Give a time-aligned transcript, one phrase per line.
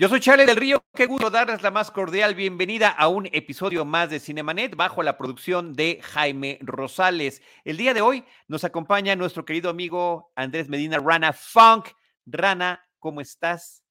[0.00, 3.84] Yo soy Charlie del Río, qué gusto darles la más cordial bienvenida a un episodio
[3.84, 7.42] más de Cinemanet bajo la producción de Jaime Rosales.
[7.64, 11.88] El día de hoy nos acompaña nuestro querido amigo Andrés Medina Rana Funk.
[12.26, 13.82] Rana, ¿cómo estás?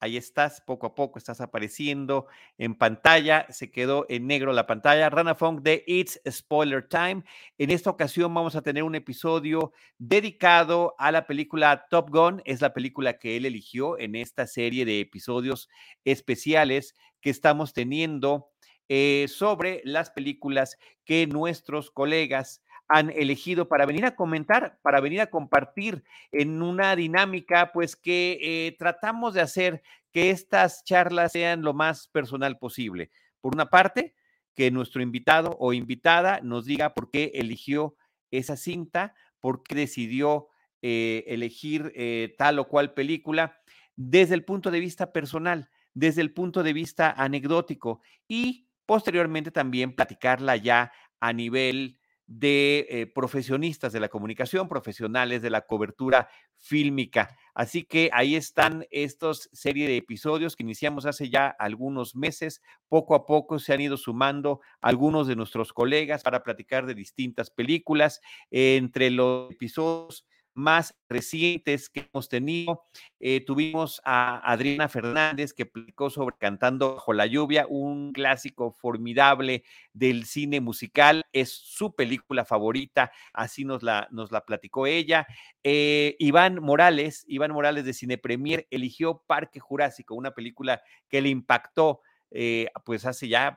[0.00, 3.46] Ahí estás, poco a poco estás apareciendo en pantalla.
[3.50, 5.10] Se quedó en negro la pantalla.
[5.10, 7.24] Rana Funk de It's Spoiler Time.
[7.58, 12.42] En esta ocasión vamos a tener un episodio dedicado a la película Top Gun.
[12.44, 15.68] Es la película que él eligió en esta serie de episodios
[16.04, 18.50] especiales que estamos teniendo
[18.88, 25.20] eh, sobre las películas que nuestros colegas han elegido para venir a comentar, para venir
[25.20, 31.62] a compartir en una dinámica, pues que eh, tratamos de hacer que estas charlas sean
[31.62, 33.10] lo más personal posible.
[33.40, 34.14] Por una parte,
[34.54, 37.94] que nuestro invitado o invitada nos diga por qué eligió
[38.32, 40.48] esa cinta, por qué decidió
[40.82, 43.56] eh, elegir eh, tal o cual película
[43.94, 49.94] desde el punto de vista personal, desde el punto de vista anecdótico y posteriormente también
[49.94, 57.34] platicarla ya a nivel de eh, profesionistas de la comunicación, profesionales de la cobertura fílmica.
[57.54, 62.60] Así que ahí están estos serie de episodios que iniciamos hace ya algunos meses.
[62.88, 67.50] Poco a poco se han ido sumando algunos de nuestros colegas para platicar de distintas
[67.50, 68.20] películas.
[68.50, 70.26] entre los episodios
[70.58, 72.82] más recientes que hemos tenido.
[73.20, 79.62] Eh, tuvimos a Adriana Fernández que explicó sobre Cantando bajo la lluvia, un clásico formidable
[79.92, 81.24] del cine musical.
[81.32, 85.28] Es su película favorita, así nos la, nos la platicó ella.
[85.62, 91.28] Eh, Iván Morales, Iván Morales de Cine Premier, eligió Parque Jurásico, una película que le
[91.28, 92.00] impactó
[92.32, 93.56] eh, pues hace ya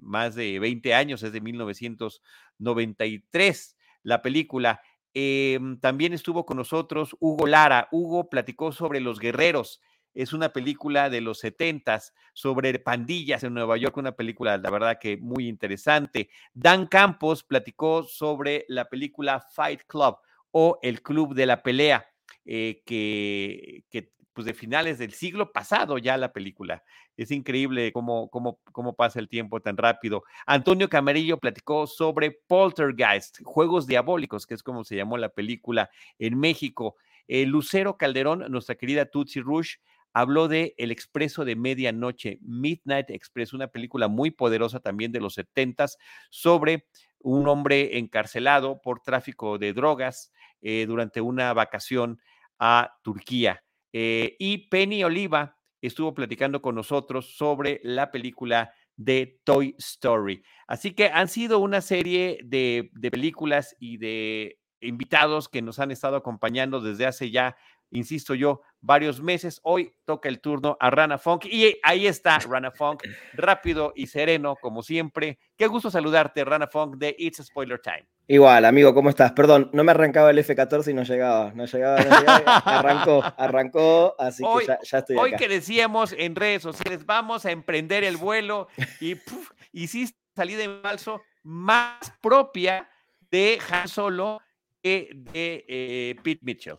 [0.00, 4.80] más de 20 años, es de 1993 la película.
[5.18, 7.88] Em, también estuvo con nosotros Hugo Lara.
[7.90, 9.80] Hugo platicó sobre Los Guerreros.
[10.12, 14.98] Es una película de los setentas sobre pandillas en Nueva York, una película, la verdad
[15.00, 16.28] que muy interesante.
[16.52, 20.18] Dan Campos platicó sobre la película Fight Club
[20.50, 22.06] o El Club de la Pelea,
[22.44, 26.84] eh, que pues de finales del siglo pasado ya la película.
[27.16, 30.24] Es increíble cómo, cómo, cómo pasa el tiempo tan rápido.
[30.44, 35.88] Antonio Camarillo platicó sobre Poltergeist, Juegos Diabólicos, que es como se llamó la película
[36.18, 36.96] en México.
[37.28, 39.76] Eh, Lucero Calderón, nuestra querida Tutsi Rush,
[40.12, 45.32] habló de El Expreso de Medianoche, Midnight Express, una película muy poderosa también de los
[45.32, 45.96] setentas
[46.28, 46.84] sobre
[47.20, 50.30] un hombre encarcelado por tráfico de drogas
[50.60, 52.20] eh, durante una vacación
[52.58, 53.62] a Turquía.
[53.98, 60.42] Eh, y Penny Oliva estuvo platicando con nosotros sobre la película de Toy Story.
[60.66, 65.92] Así que han sido una serie de, de películas y de invitados que nos han
[65.92, 67.56] estado acompañando desde hace ya
[67.90, 69.60] insisto yo, varios meses.
[69.62, 73.02] Hoy toca el turno a Rana Funk y ahí está Rana Funk,
[73.34, 75.38] rápido y sereno como siempre.
[75.56, 78.06] Qué gusto saludarte, Rana Funk de It's a Spoiler Time.
[78.28, 79.32] Igual, amigo, ¿cómo estás?
[79.32, 84.16] Perdón, no me arrancaba el F14 y no llegaba, no llegaba, no llegaba arrancó, arrancó,
[84.18, 88.66] así que ya, estoy Hoy que decíamos en redes sociales, vamos a emprender el vuelo
[89.00, 92.88] y puf, hiciste salida en falso más propia
[93.30, 94.40] de Han Solo
[94.82, 96.78] que de eh, Pete Mitchell.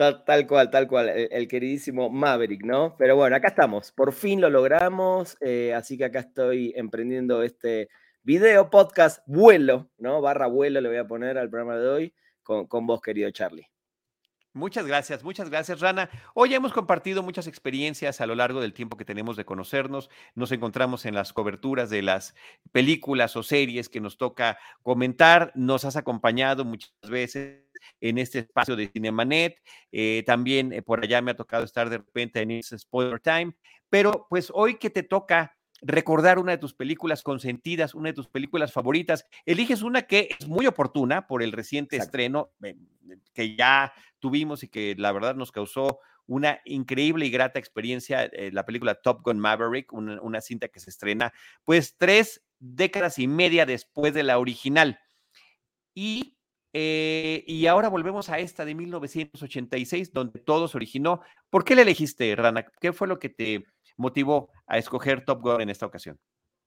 [0.00, 2.96] Tal, cual, tal cual, el, queridísimo Maverick, ¿no?
[2.96, 7.90] Pero bueno, acá estamos, por fin lo logramos, eh, así que acá estoy emprendiendo este
[8.22, 10.22] video, podcast, vuelo, ¿no?
[10.22, 13.68] Barra vuelo le voy a poner al programa de hoy con, con vos, querido Charlie.
[14.54, 16.08] Muchas gracias, muchas gracias, Rana.
[16.32, 20.08] Hoy hemos compartido muchas experiencias a lo largo del tiempo que tenemos de conocernos.
[20.34, 22.34] Nos encontramos en las coberturas de las
[22.72, 25.52] películas o series que nos toca comentar.
[25.54, 27.69] Nos has acompañado muchas veces
[28.00, 29.60] en este espacio de Cinemanet.
[29.92, 33.54] Eh, también eh, por allá me ha tocado estar de repente en ese Spoiler Time.
[33.88, 38.28] Pero pues hoy que te toca recordar una de tus películas consentidas, una de tus
[38.28, 39.24] películas favoritas.
[39.46, 42.76] Eliges una que es muy oportuna por el reciente estreno eh,
[43.32, 48.50] que ya tuvimos y que la verdad nos causó una increíble y grata experiencia, eh,
[48.52, 51.32] la película Top Gun Maverick, una, cinta que se estrena
[51.64, 55.00] pues tres décadas y media después de la original.
[55.92, 56.36] Y
[56.72, 61.20] eh, y ahora volvemos a esta de 1986, donde todo se originó.
[61.48, 62.66] ¿Por qué la elegiste, Rana?
[62.80, 63.64] ¿Qué fue lo que te
[63.96, 66.18] motivó a escoger Top Gun en esta ocasión?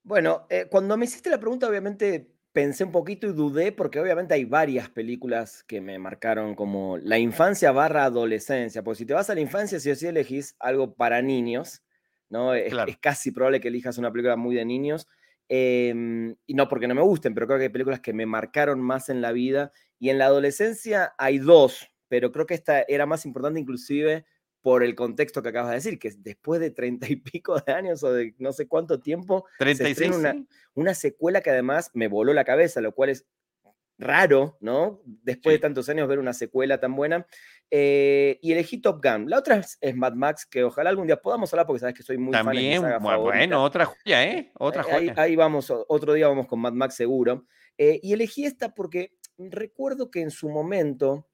[0.04, 4.36] Bueno, eh, cuando me hiciste la pregunta, obviamente pensé un poquito y dudé porque obviamente
[4.36, 9.30] hay varias películas que me marcaron como la infancia barra adolescencia, porque si te vas
[9.30, 11.82] a la infancia, si o sí elegís algo para niños,
[12.30, 12.54] ¿no?
[12.54, 15.08] Es, casi probable que elijas una película muy de niños.
[15.50, 18.82] Em, y no porque no me gusten, pero creo que hay películas que me marcaron
[18.82, 19.72] más en la vida.
[20.04, 24.26] Y en la adolescencia hay dos, pero creo que esta era más importante inclusive
[24.60, 28.04] por el contexto que acabas de decir, que después de treinta y pico de años
[28.04, 30.36] o de no sé cuánto tiempo, 36, una,
[30.74, 33.26] una secuela que además me voló la cabeza, lo cual es
[33.98, 35.00] raro, ¿no?
[35.06, 37.26] Después de tantos años ver una secuela tan buena.
[37.72, 39.30] Eh, y elegí Top Gun.
[39.30, 42.18] La otra es, Mad Max, que ojalá algún día podamos hablar porque sabes que soy
[42.18, 44.52] muy También, fan de saga bueno, otra joya, ¿eh?
[44.60, 44.98] Otra joya.
[44.98, 47.46] Ahí, ahí, vamos, otro día vamos con Mad Max seguro.
[47.78, 51.28] Eh, y elegí esta porque recuerdo que en su momento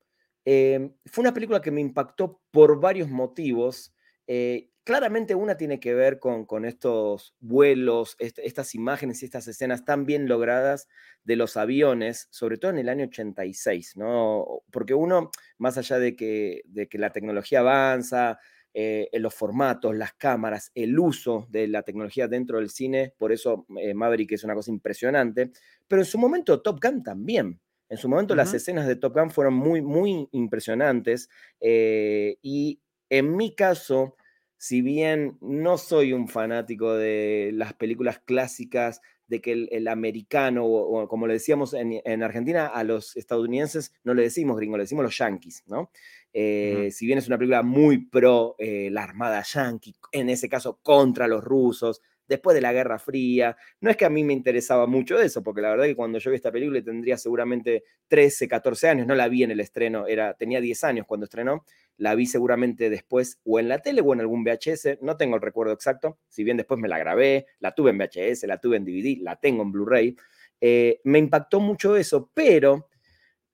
[0.45, 3.93] Em, fue una película que me impactó por varios motivos.
[4.27, 10.05] Eh, claramente una tiene que ver con, estos vuelos, estas imágenes y estas escenas tan
[10.05, 10.87] bien logradas
[11.23, 14.63] de los aviones, sobre todo en el año 86, ¿no?
[14.71, 15.29] Porque uno,
[15.59, 16.63] más allá de que,
[16.93, 18.39] la tecnología avanza,
[18.73, 23.67] eh, los formatos, las cámaras, el uso de la tecnología dentro del cine, por eso
[23.77, 25.51] eh, Maverick es una cosa impresionante,
[25.87, 27.59] pero en su momento Top Gun también.
[27.89, 33.35] En su momento las escenas de Top Gun fueron muy, muy impresionantes eh, y en
[33.35, 34.15] mi caso,
[34.57, 41.07] si bien no soy un fanático de las películas clásicas, de que el, americano, o,
[41.07, 45.17] como le decíamos en, Argentina, a los estadounidenses no le decimos gringo, le decimos los
[45.17, 45.91] yankees, ¿no?
[46.33, 50.79] Eh, si bien es una película muy pro eh, la Armada Yankee, en ese caso
[50.81, 53.57] contra los rusos, después de la Guerra Fría.
[53.81, 56.29] No es que a mí me interesaba mucho eso, porque la verdad que cuando yo
[56.29, 60.35] vi esta película tendría seguramente 13, 14 años, no la vi en el estreno, era,
[60.35, 61.65] tenía 10 años cuando estrenó,
[61.97, 65.41] la vi seguramente después o en la tele o en algún VHS, no tengo el
[65.41, 68.85] recuerdo exacto, si bien después me la grabé, la tuve en VHS, la tuve en
[68.85, 70.15] DVD, la tengo en Blu-ray.
[70.61, 72.87] Eh, me impactó mucho eso, pero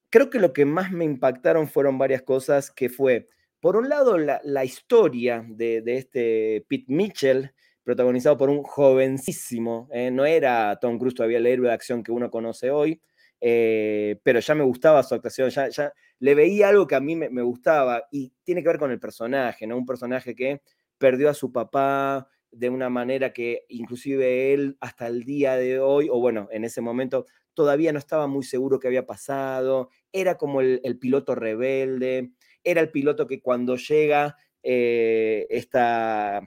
[0.10, 3.30] creo que lo que más me impactaron fueron varias cosas que fue,
[3.62, 7.52] por un lado, la, historia de, de, este Pete Mitchell,
[7.86, 12.12] protagonizado por un jovencísimo, eh, no era Tom Cruise todavía el héroe de acción que
[12.12, 13.00] uno conoce hoy,
[13.40, 17.16] eh, pero ya me gustaba su actuación, ya, ya le veía algo que a mí
[17.16, 19.78] me, gustaba y tiene que ver con el personaje, ¿no?
[19.78, 20.62] Un personaje que
[20.98, 26.08] perdió a su papá de una manera que inclusive él hasta el día de hoy,
[26.10, 30.62] o bueno, en ese momento todavía no estaba muy seguro qué había pasado, era como
[30.62, 32.32] el, piloto rebelde,
[32.64, 36.42] era el piloto que cuando llega eh, esta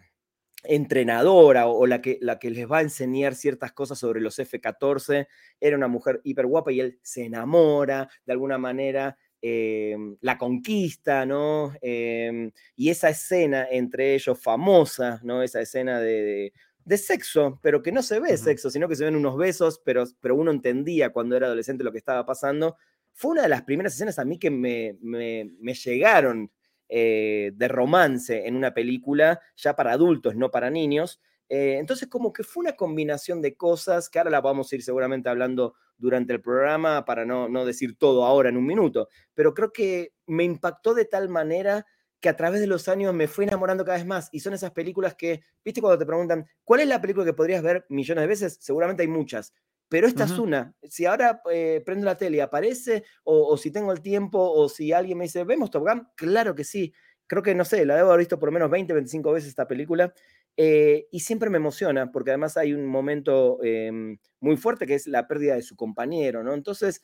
[0.65, 5.29] entrenadora o, la, que, la que les va a enseñar ciertas cosas sobre los F-14,
[5.61, 11.25] era una mujer hiper guapa y él se enamora de alguna manera, em, la conquista,
[11.25, 11.73] ¿no?
[11.81, 15.43] Em, y esa escena entre ellos famosa, ¿no?
[15.43, 16.53] Esa escena de,
[16.97, 20.35] sexo, pero que no se ve sexo, sino que se ven unos besos, pero, pero
[20.35, 22.77] uno entendía cuando era adolescente lo que estaba pasando.
[23.13, 26.51] Fue una de las primeras escenas a mí que me, me, me llegaron
[26.89, 31.21] eh, de romance en una película ya para adultos, no para niños.
[31.49, 34.83] Eh, entonces, como que fue una combinación de cosas que ahora la vamos a ir
[34.83, 39.53] seguramente hablando durante el programa para no, no decir todo ahora en un minuto, pero
[39.55, 41.85] creo que me impactó de tal manera
[42.21, 44.29] que a través de los años me fui enamorando cada vez más.
[44.33, 47.63] Y son esas películas que, viste, cuando te preguntan, ¿cuál es la película que podrías
[47.63, 48.59] ver millones de veces?
[48.61, 49.55] Seguramente hay muchas.
[49.89, 50.75] Pero esta es una.
[50.83, 54.93] Si ahora eh, prendo la tele y aparece, o, si tengo el tiempo, o si
[54.93, 56.07] alguien me dice, ¿vemos Top Gun?
[56.15, 56.93] Claro que sí.
[57.27, 59.67] Creo que, no sé, la debo haber visto por lo menos 20, 25 veces esta
[59.67, 60.13] película.
[60.57, 65.07] Eh, y siempre me emociona, porque además hay un momento em, muy fuerte que es
[65.07, 66.53] la pérdida de su compañero, ¿no?
[66.53, 67.03] Entonces,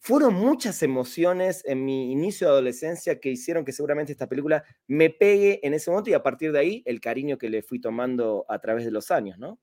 [0.00, 5.10] fueron muchas emociones en mi inicio de adolescencia que hicieron que seguramente esta película me
[5.10, 8.46] pegue en ese momento y a partir de ahí el cariño que le fui tomando
[8.48, 9.58] a través de los años, ¿no?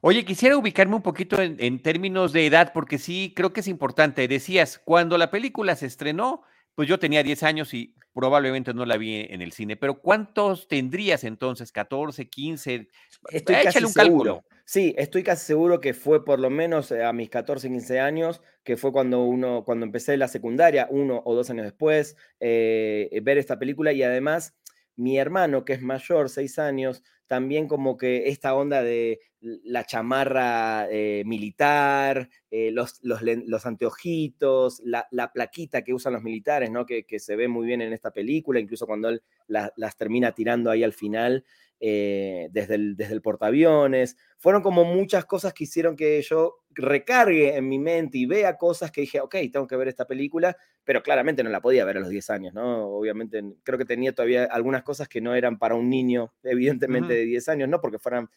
[0.00, 4.26] Oye, quisiera ubicarme un poquito en, términos de edad, porque sí creo que es importante.
[4.28, 6.42] Decías, cuando la película se estrenó,
[6.74, 10.68] pues yo tenía 10 años y probablemente no la vi en el cine, pero ¿cuántos
[10.68, 11.72] tendrías entonces?
[11.72, 12.88] ¿14, 15?
[13.30, 14.44] Estoy Échale un cálculo.
[14.64, 18.40] Sí, estoy casi seguro que fue por lo menos eh, a mis 14, 15 años,
[18.64, 23.38] que fue cuando uno, cuando empecé la secundaria, uno o dos años después, eh, ver
[23.38, 24.54] esta película y además
[24.96, 30.86] mi hermano, que es mayor, seis años, también como que esta onda de la chamarra
[30.90, 36.86] eh, militar, eh, los, los, anteojitos, la, plaquita que usan los militares, ¿no?
[36.86, 40.84] Que, se ve muy bien en esta película, incluso cuando él las termina tirando ahí
[40.84, 41.44] al final.
[41.84, 44.16] eh, desde, el, desde el portaaviones.
[44.38, 48.92] Fueron como muchas cosas que hicieron que yo recargue en mi mente y vea cosas
[48.92, 52.00] que dije, ok, tengo que ver esta película, pero claramente no la podía ver a
[52.00, 52.86] los 10 años, ¿no?
[52.86, 57.24] Obviamente creo que tenía todavía algunas cosas que no eran para un niño, evidentemente de
[57.24, 58.30] 10 años, no porque fueran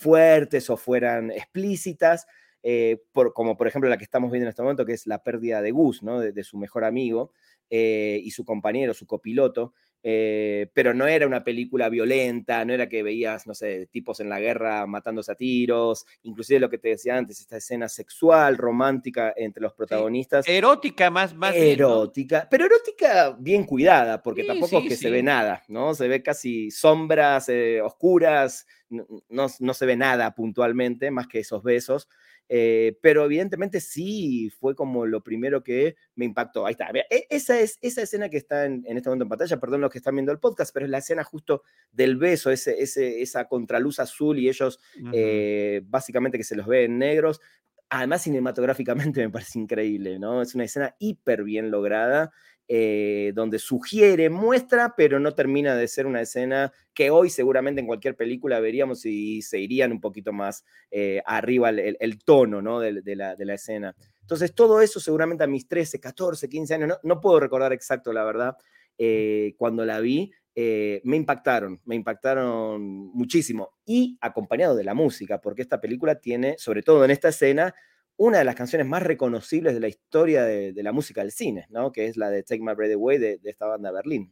[0.00, 2.26] fuertes o fueran explícitas,
[2.62, 3.02] eh,
[3.34, 5.70] como por ejemplo la que estamos viendo en este momento, que es la pérdida de
[5.72, 6.20] Gus, ¿no?
[6.20, 7.32] de, su mejor amigo
[7.68, 9.74] eh, y su compañero, su copiloto.
[10.02, 14.30] Eh, pero no era una película violenta, no era que veías, no sé, tipos en
[14.30, 19.34] la guerra matándose a tiros, inclusive lo que te decía antes, esta escena sexual, romántica
[19.36, 20.48] entre los protagonistas.
[20.48, 21.54] erótica más, más.
[21.54, 25.94] Erótica, pero erótica bien cuidada, porque tampoco es que se ve nada, ¿no?
[25.94, 27.50] Se ve casi sombras
[27.84, 29.06] oscuras, no,
[29.58, 32.08] no, se ve nada puntualmente, más que esos besos.
[32.48, 36.66] Eh, pero evidentemente sí fue como lo primero que me impactó.
[36.66, 36.90] Ahí está.
[36.90, 39.98] E, esa es esa escena que está en, este momento en pantalla, perdón los que
[39.98, 44.00] están viendo el podcast, pero es la escena justo del beso, ese, ese, esa contraluz
[44.00, 44.80] azul y ellos
[45.12, 47.40] eh, básicamente que se los ve en negros.
[47.88, 50.42] Además, cinematográficamente me parece increíble, ¿no?
[50.42, 52.32] Es una escena hiper bien lograda.
[52.72, 57.86] Eh, donde sugiere, muestra, pero no termina de ser una escena que hoy seguramente en
[57.88, 62.78] cualquier película veríamos y se irían un poquito más eh, arriba el, tono ¿no?
[62.78, 63.96] de, la, escena.
[64.20, 68.22] Entonces, todo eso seguramente a mis 13, 14, 15 años, no, puedo recordar exacto, la
[68.22, 68.56] verdad,
[68.96, 72.80] eh, cuando la vi, me impactaron, me impactaron
[73.12, 77.74] muchísimo y acompañado de la música, porque esta película tiene, sobre todo en esta escena,
[78.20, 81.90] una de las canciones más reconocibles de la historia de, la música del cine, ¿no?
[81.90, 84.30] Que es la de Take My Breath Away de, esta banda Berlín.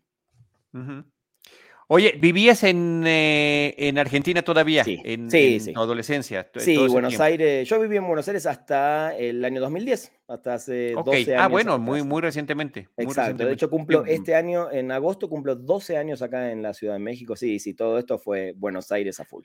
[1.87, 4.85] Oye, ¿vivías en, eh, en Argentina todavía?
[4.85, 6.50] Sí, en, sí, tu adolescencia.
[6.57, 7.66] Sí, Buenos Aires.
[7.66, 11.28] Yo viví en Buenos Aires hasta el año 2010, hasta hace 12 ah, años.
[11.38, 12.90] Ah, bueno, muy, muy recientemente.
[12.95, 13.47] Exacto.
[13.47, 17.00] De hecho, cumplo este año, en agosto, cumplo 12 años acá en la Ciudad de
[17.00, 17.37] México.
[17.37, 19.45] Sí, sí, todo esto fue Buenos Aires a full.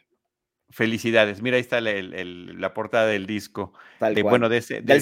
[0.74, 1.40] Felicidades.
[1.44, 3.74] Mira, ahí está la portada del disco.
[4.00, 4.96] de, bueno, de ese, de,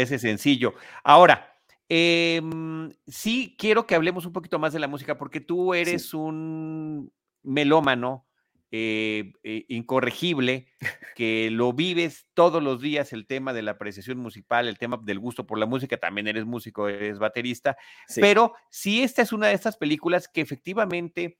[0.00, 0.72] ese sencillo.
[1.04, 1.54] Ahora,
[1.86, 7.12] em, sí quiero que hablemos un poquito más de la música, porque tú eres un
[7.42, 8.24] melómano
[8.70, 10.68] eh, eh, incorregible,
[11.14, 15.18] que lo vives todos los días, el tema de la apreciación musical, el tema del
[15.18, 17.76] gusto por la música, también eres músico, eres baterista,
[18.16, 21.38] pero sí esta es una de estas películas que efectivamente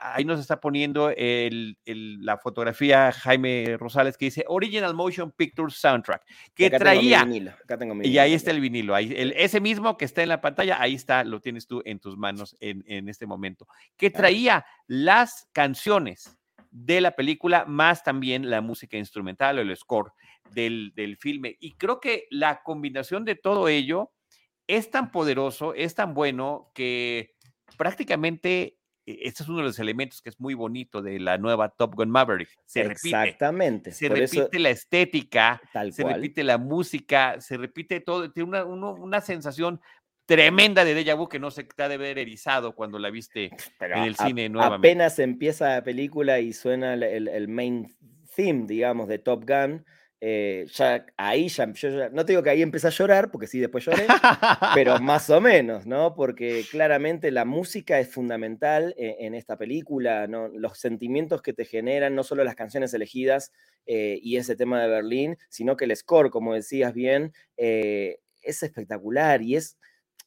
[0.00, 6.70] ahí nos está poniendo la fotografía Jaime Rosales que dice Original Motion Picture Soundtrack, que
[6.70, 7.26] traía...
[8.02, 11.24] y ahí está el vinilo, ahí, ese mismo que está en la pantalla, ahí está,
[11.24, 13.66] lo tienes tú en tus manos en, este momento,
[13.96, 16.36] que traía las canciones
[16.70, 20.12] de la película, más también la música instrumental o el score
[20.52, 21.56] del, del filme.
[21.60, 24.12] Y creo que la combinación de todo ello
[24.66, 27.34] es tan poderoso, es tan bueno que
[27.76, 28.77] prácticamente
[29.22, 32.10] este es uno de los elementos que es muy bonito de la nueva Top Gun
[32.10, 32.50] Maverick.
[32.66, 33.92] Se Exactamente.
[33.92, 35.60] Se repite la estética,
[35.90, 38.30] se repite la música, se repite todo.
[38.30, 39.80] Tiene una, una, sensación
[40.26, 43.50] tremenda de déjà vu que no se te ha de ver erizado cuando la viste
[43.80, 44.88] en el cine nuevamente.
[44.88, 47.96] Apenas empieza la película y suena el, el main
[48.34, 49.84] theme, digamos, de Top Gun
[50.20, 53.60] eh, ya ahí ya, yo no te digo que ahí empecé a llorar, porque sí,
[53.60, 54.06] después lloré,
[54.74, 56.14] pero más o menos, ¿no?
[56.14, 60.48] Porque claramente la música es fundamental e, en, esta película, ¿no?
[60.48, 63.52] Los sentimientos que te generan, no solo las canciones elegidas
[63.86, 68.62] eh, y ese tema de Berlín, sino que el score, como decías bien, eh, es
[68.62, 69.78] espectacular y es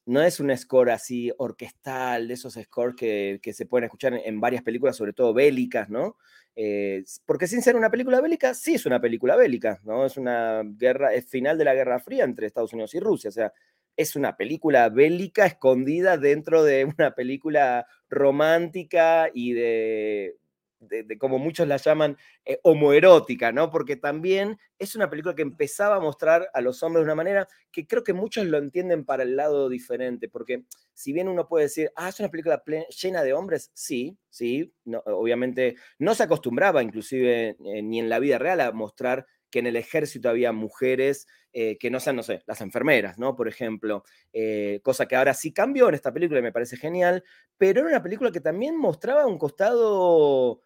[0.05, 4.41] no es un score así orquestal, de esos scores que, que se pueden escuchar en,
[4.41, 6.17] varias películas, sobre todo bélicas, ¿no?
[6.55, 10.05] Eh, porque sin ser una película bélica, sí es una película bélica, ¿no?
[10.05, 13.33] Es una guerra, es final de la Guerra Fría entre Estados Unidos y Rusia, o
[13.33, 13.53] sea,
[13.97, 20.35] es una película bélica escondida dentro de una película romántica y de
[20.81, 23.69] de, como muchos la llaman, eh, homoerótica, ¿no?
[23.69, 27.47] Porque también es una película que empezaba a mostrar a los hombres de una manera
[27.71, 31.65] que creo que muchos lo entienden para el lado diferente, porque si bien uno puede
[31.65, 32.61] decir, ah, es una película
[33.01, 34.73] llena de hombres, sí, sí,
[35.05, 39.67] obviamente no se acostumbraba inclusive eh, ni en la vida real a mostrar que en
[39.67, 43.35] el ejército había mujeres eh, que no sean, no sé, las enfermeras, ¿no?
[43.35, 44.05] Por ejemplo,
[44.81, 47.23] cosa que ahora sí cambió en esta película y me parece genial,
[47.57, 50.63] pero era una película que también mostraba un costado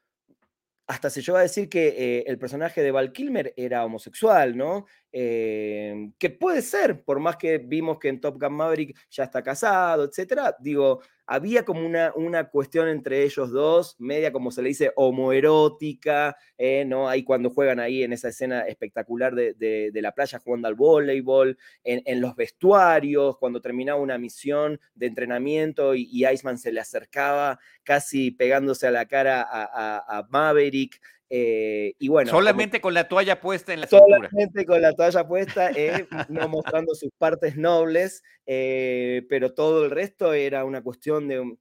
[0.88, 4.86] hasta se llegó a decir que eh, el personaje de Val Kilmer era homosexual, ¿no?
[5.12, 9.42] Eh, que puede ser, por más que vimos que en Top Gun Maverick ya está
[9.42, 10.54] casado, etc.
[10.60, 16.38] Digo, había como una, una cuestión entre ellos dos, media como se le dice, homoerótica,
[16.58, 17.10] eh, ¿no?
[17.10, 22.22] Ahí cuando juegan ahí en esa escena espectacular de, la playa jugando al voleibol, en,
[22.22, 28.88] los vestuarios, cuando terminaba una misión de entrenamiento y, Iceman se le acercaba casi pegándose
[28.88, 31.00] a la cara a Maverick.
[31.30, 34.18] Eh, y bueno, solamente con la toalla puesta en la cintura.
[34.18, 39.92] Solamente con la toalla puesta, eh, no mostrando sus partes nobles, eh, pero todo el
[39.92, 41.58] resto era una cuestión de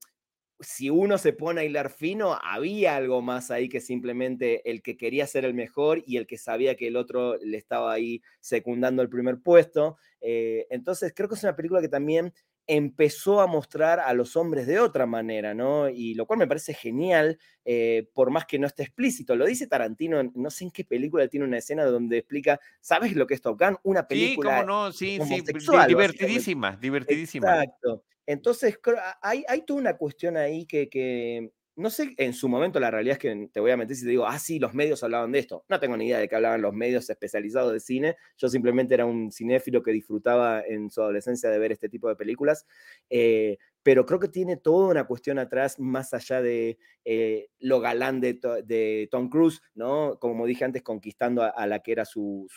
[0.60, 4.96] si uno se pone a hilar fino, había algo más ahí que simplemente el que
[4.96, 9.02] quería ser el mejor y el que sabía que el otro le estaba ahí secundando
[9.02, 9.96] el primer puesto.
[10.20, 12.32] entonces creo que es una película que también
[12.66, 15.88] empezó a mostrar a los hombres de otra manera, ¿no?
[15.88, 19.36] Y lo cual me parece genial, eh, por más que no esté explícito.
[19.36, 23.26] Lo dice Tarantino, no sé en qué película tiene una escena donde explica, ¿sabes lo
[23.26, 23.76] que es Top Gun?
[23.82, 24.50] Una película.
[24.50, 25.42] Sí, cómo no, sí, sí,
[25.88, 27.62] divertidísima, divertidísima.
[27.62, 28.02] Exacto.
[28.26, 28.78] Entonces,
[29.20, 33.14] hay, hay toda una cuestión ahí que, que no sé, en su momento la realidad
[33.14, 35.40] es que te voy a meter si te digo, ah, sí, los medios hablaban de
[35.40, 35.64] esto.
[35.68, 38.16] No tengo ni idea de qué hablaban los medios especializados de cine.
[38.38, 42.16] Yo simplemente era un cinéfilo que disfrutaba en su adolescencia de ver este tipo de
[42.16, 42.66] películas.
[43.10, 48.18] Eh, pero creo que tiene toda una cuestión atrás más allá de eh, lo galán
[48.18, 50.18] de, Tom Cruise, ¿no?
[50.18, 52.48] Como dije antes, conquistando a, la que era su,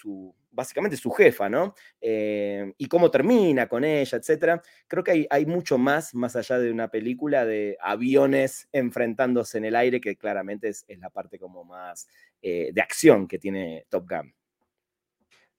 [0.51, 1.75] básicamente su jefa, ¿no?
[2.00, 4.62] Eh, y cómo termina con ella, etcétera.
[4.88, 9.75] Creo que hay, mucho más, más allá de una película de aviones enfrentándose en el
[9.75, 12.07] aire, que claramente es, la parte como más
[12.41, 14.37] eh, de acción que tiene Top Gun.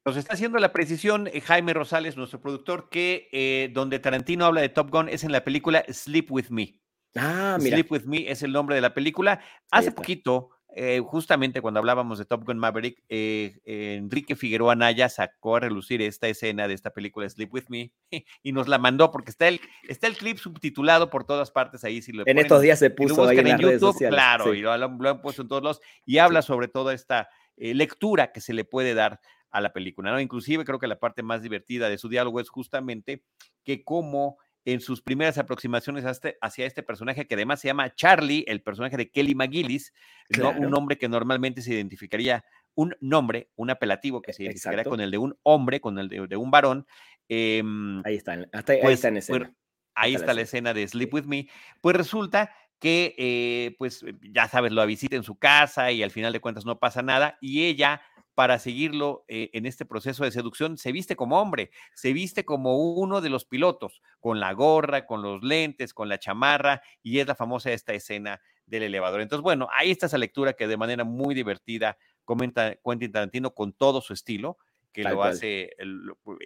[0.08, 4.62] Nos está haciendo la precisión eh, Jaime Rosales, nuestro productor, que eh, donde Tarantino habla
[4.62, 6.80] de Top Gun es en la película Sleep With Me.
[7.14, 7.76] Ah, mira.
[7.76, 9.38] Sleep With Me es el nombre de la película.
[9.70, 15.60] Hace poquito, eh, justamente cuando hablábamos de Top Gun Maverick, Enrique Figueroa Naya sacó a
[15.60, 17.92] relucir esta escena de esta película Sleep With Me
[18.42, 19.60] y nos la mandó porque está el,
[19.90, 22.00] está el clip subtitulado por todas partes ahí.
[22.00, 25.42] Si lo en estos días se puso ahí en, YouTube, claro, y lo, han puesto
[25.42, 29.60] en todos los y habla sobre toda esta lectura que se le puede dar a
[29.60, 30.20] la película, ¿no?
[30.20, 33.24] Inclusive creo que la parte más divertida de su diálogo es justamente
[33.64, 38.44] que como en sus primeras aproximaciones este, hacia este personaje, que además se llama Charlie,
[38.46, 39.94] el personaje de Kelly McGillis,
[40.38, 40.50] ¿no?
[40.50, 45.10] un nombre que normalmente se identificaría, un nombre, un apelativo que se identificaría con el
[45.10, 46.86] de un hombre, con el de, un varón.
[47.28, 49.38] Em, ahí está, ahí pues, está en escena.
[49.38, 49.50] Pues,
[49.94, 51.48] ahí está la escena de Sleep With Me.
[51.80, 56.32] Pues resulta que, eh, pues, ya sabes, lo visita en su casa y al final
[56.32, 58.02] de cuentas no pasa nada y ella
[58.38, 62.92] para seguirlo eh, en este proceso de seducción, se viste como hombre, se viste como
[62.92, 67.26] uno de los pilotos, con la gorra, con los lentes, con la chamarra, y es
[67.26, 69.22] la famosa esta escena del elevador.
[69.22, 73.72] Entonces, bueno, ahí está esa lectura que de manera muy divertida comenta Quentin Tarantino con
[73.72, 74.56] todo su estilo,
[74.92, 75.70] que lo hace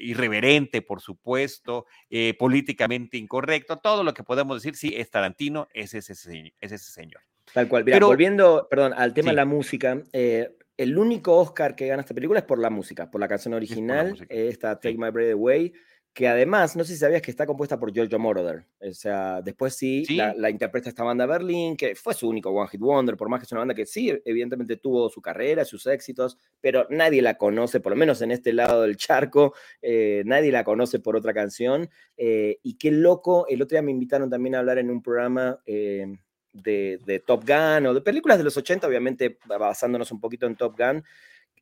[0.00, 5.92] irreverente, por supuesto, eh, políticamente incorrecto, todo lo que podemos decir, sí, es Tarantino, es
[5.92, 7.20] ese, es ese señor.
[7.52, 7.85] Tal cual.
[7.85, 12.14] Pero, volviendo, perdón, al tema de la música, eh, el único Oscar que gana esta
[12.14, 15.73] película es por la música, por la canción original, esta Take My Breath Away,
[16.12, 18.66] que además, no sé si sabías que está compuesta por Giorgio Moroder.
[18.81, 22.81] O sea, después sí, La, interpreta esta banda Berlín, que fue su único One Hit
[22.81, 26.37] Wonder, por más que es una banda que sí, evidentemente tuvo su carrera, sus éxitos,
[26.61, 30.64] pero nadie la conoce, por lo menos en este lado del charco, eh, nadie la
[30.64, 31.88] conoce por otra canción.
[32.18, 35.61] Eh, y qué loco, el otro día me invitaron también a hablar en un programa
[35.64, 36.18] eh,
[36.52, 40.78] de, Top Gun o de películas de los 80, obviamente basándonos un poquito en Top
[40.78, 41.04] Gun,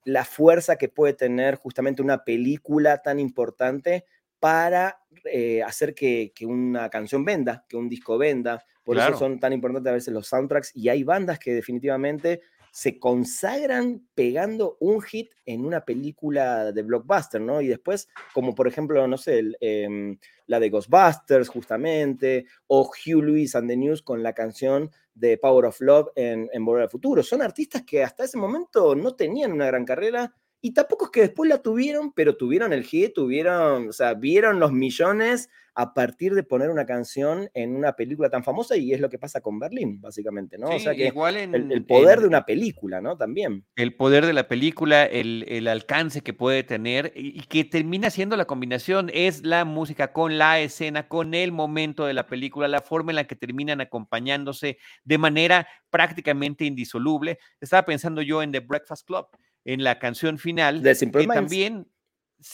[0.05, 4.05] la fuerza que puede tener justamente una película tan importante
[4.39, 8.65] para eh, hacer que, una canción venda, que un disco venda.
[8.83, 12.41] Por eso son tan importantes a veces los soundtracks y hay bandas que definitivamente
[12.73, 17.61] se consagran pegando un hit en una película de blockbuster, ¿no?
[17.61, 23.55] Y después, como por ejemplo, no sé, em, la de Ghostbusters, justamente, o Hugh Lewis
[23.55, 27.23] and the News con la canción de Power of Love en, en Volver al Futuro.
[27.23, 31.21] Son artistas que hasta ese momento no tenían una gran carrera y tampoco es que
[31.23, 36.35] después la tuvieron, pero tuvieron el hit, tuvieron, o sea, vieron los millones a partir
[36.35, 39.59] de poner una canción en una película tan famosa y es lo que pasa con
[39.59, 40.69] Berlín, básicamente, ¿no?
[40.69, 43.17] o sea que igual el, poder de una película, ¿no?
[43.17, 43.65] También.
[43.77, 48.47] El poder de la película, el, alcance que puede tener y, que termina siendo la
[48.47, 53.13] combinación, es la música con la escena, con el momento de la película, la forma
[53.13, 57.39] en la que terminan acompañándose de manera prácticamente indisoluble.
[57.61, 59.27] Estaba pensando yo en The Breakfast Club
[59.65, 60.83] en la canción final.
[60.83, 61.35] De Simple Minds.
[61.35, 61.87] También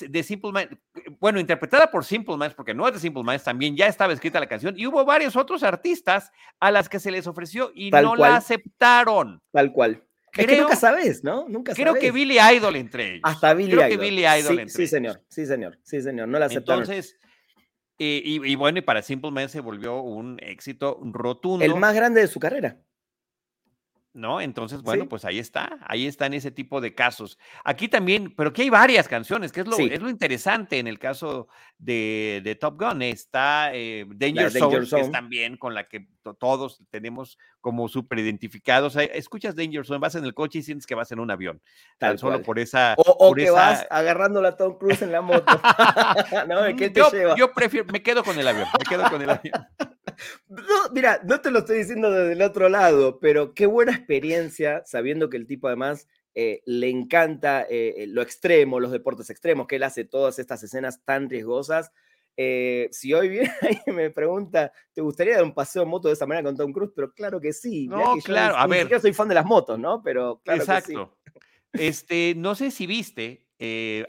[0.01, 0.77] de Simple Minds,
[1.21, 4.41] bueno, interpretada por Simple Minds, porque no es de Simple Minds, también ya estaba escrita
[4.41, 8.17] la canción, y hubo varios otros artistas a las que se les ofreció y no
[8.17, 9.41] la aceptaron.
[9.53, 10.03] Tal cual.
[10.33, 11.47] Creo, que nunca sabes, ¿no?
[11.49, 13.21] Nunca creo que Billy Idol entre ellos.
[13.23, 16.47] Hasta Billy creo que Billy Idol sí, sí, señor, sí, señor, sí, señor, no la
[16.47, 16.83] aceptaron.
[16.83, 17.17] Entonces,
[17.99, 21.65] y, bueno, y para Simple Man se volvió un éxito rotundo.
[21.65, 22.77] El más grande de su carrera.
[24.17, 24.41] ¿No?
[24.41, 27.39] Entonces, bueno, pues ahí está, ahí están ese tipo de casos.
[27.65, 30.99] Aquí también, pero aquí hay varias canciones, que es lo, es lo interesante en el
[30.99, 31.49] caso
[31.79, 33.03] de, Top Gun.
[33.03, 38.97] Está eh, Danger, Zone, que es también con la que todos tenemos como súper identificados.
[38.97, 41.61] Escuchas Danger Zone, vas en el coche y sientes que vas en un avión.
[41.99, 42.95] Tal solo por esa.
[42.97, 45.45] O, que vas agarrando la Tom Cruise en la moto.
[46.49, 47.35] no, ¿qué te yo, lleva?
[47.37, 49.67] yo prefiero, me quedo con el avión, me quedo con el avión.
[50.49, 54.83] No, mira, no te lo estoy diciendo desde el otro lado, pero qué buena experiencia
[54.87, 56.09] sabiendo que el tipo además
[56.39, 60.63] eh, le encanta eh, eh, lo extremo, los deportes extremos, que él hace todas estas
[60.63, 61.93] escenas tan riesgosas.
[62.37, 63.51] Si hoy viene
[63.87, 66.73] y me pregunta, ¿te gustaría dar un paseo en moto de esa manera con Tom
[66.73, 66.93] Cruise?
[66.95, 67.89] Pero claro que sí.
[67.89, 68.89] No, claro, a ver.
[68.89, 70.03] Yo soy fan de las motos, ¿no?
[70.03, 71.17] Pero claro Exacto.
[71.73, 73.47] Este, no sé si viste,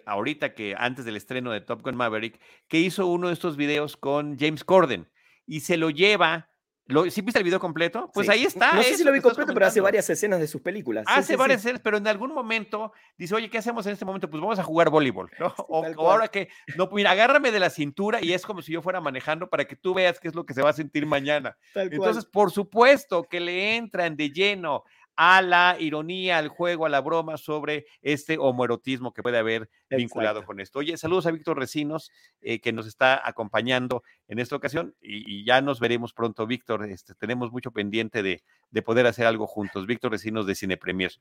[0.05, 3.97] ahorita que antes del estreno de Top Gun Maverick, que hizo uno de estos videos
[3.97, 5.09] con James Corden
[5.45, 6.49] y se lo lleva.
[6.88, 8.10] Lo, ¿Sí viste el video completo?
[8.13, 8.73] Pues ahí está.
[8.73, 11.06] No sé si lo vi completo, pero hace varias escenas de sus películas.
[11.08, 14.30] Hace varias escenas, pero en algún momento dice, oye, ¿qué hacemos en este momento?
[14.30, 15.30] Pues vamos a jugar voleibol,
[15.67, 19.02] O, ahora que, no, mira, agárrame de la cintura y es como si yo fuera
[19.02, 21.58] manejando para que tú veas qué es lo que se va a sentir mañana.
[21.76, 24.84] Entonces, por supuesto que le entran de lleno
[25.17, 30.45] a la ironía, al juego, a la broma sobre este homoerotismo que puede haber vinculado
[30.45, 30.80] con esto.
[30.80, 35.62] Oye, saludos a Víctor Recinos, eh, que nos está acompañando en esta ocasión y, ya
[35.62, 36.86] nos veremos pronto, Víctor.
[36.86, 38.43] Este, tenemos mucho pendiente de,
[38.84, 39.88] poder hacer algo juntos.
[39.88, 41.12] Víctor Recinos de Cine Premier.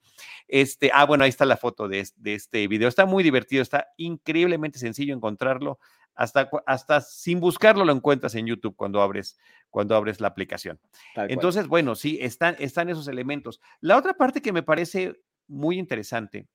[0.46, 2.88] Este, ah, bueno, ahí está la foto de, de este video.
[2.88, 5.78] Está muy divertido, está increíblemente sencillo encontrarlo
[6.16, 9.38] hasta, hasta sin buscarlo lo encuentras en YouTube cuando abres,
[9.70, 10.80] cuando abres la aplicación.
[11.14, 13.60] Entonces, bueno, sí, están, están esos elementos.
[13.80, 16.48] La otra parte que me parece muy interesante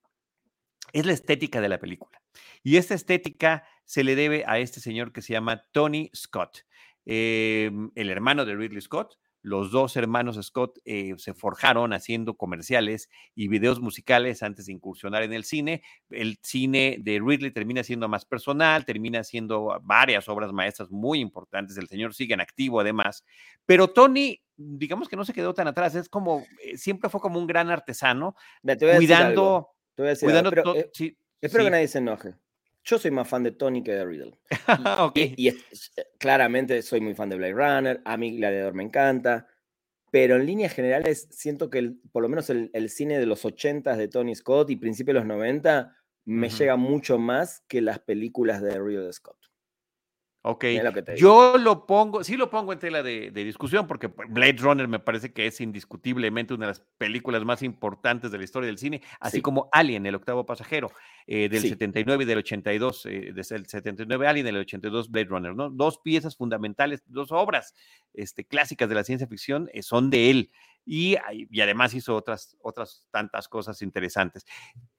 [0.92, 2.22] es la estética de la película.
[2.64, 6.66] Y esta estética se le debe a este señor que se llama Tony Scott,
[7.06, 13.10] em, el hermano de Ridley Scott, los dos hermanos Scott eh, se forjaron haciendo comerciales
[13.36, 15.84] y videos musicales antes de incursionar en el cine.
[16.10, 21.78] El cine de Ridley termina siendo más personal, termina siendo varias obras maestras muy importantes.
[21.78, 23.26] El señor sigue en activo además.
[23.66, 27.40] Pero Tony, digamos que no se quedó tan atrás, es como, eh, siempre fue como
[27.40, 29.70] un gran artesano, cuidando...
[30.20, 30.52] cuidando
[31.42, 32.36] espero que nadie se enoje.
[32.84, 34.38] Yo soy más fan de Tony que de Riddle.
[35.14, 35.56] Y, eh,
[36.18, 39.48] claramente soy muy fan de Blade Runner, a mí Gladiador me encanta,
[40.12, 44.08] pero en líneas generales siento que por lo menos el, cine de los 80 de
[44.08, 48.80] Tony Scott y principios de los 90 me llega mucho más que las películas de
[48.80, 49.41] Riddle Scott.
[50.44, 50.66] Ok,
[51.18, 55.32] yo lo pongo, sí lo pongo en tela de, discusión porque Blade Runner me parece
[55.34, 59.44] que es indiscutiblemente una de las películas más importantes de la historia del cine, así
[59.44, 60.92] como Alien, el octavo pasajero,
[61.28, 65.56] eh, del 79 y del 82, eh, desde el 79 Alien, del 82 Blade Runner,
[65.56, 65.70] ¿no?
[65.70, 67.76] Dos piezas fundamentales, dos obras
[68.16, 70.52] este, clásicas de la ciencia ficción eh, son de él
[70.88, 71.18] y,
[71.52, 74.48] y además hizo otras, otras tantas cosas interesantes.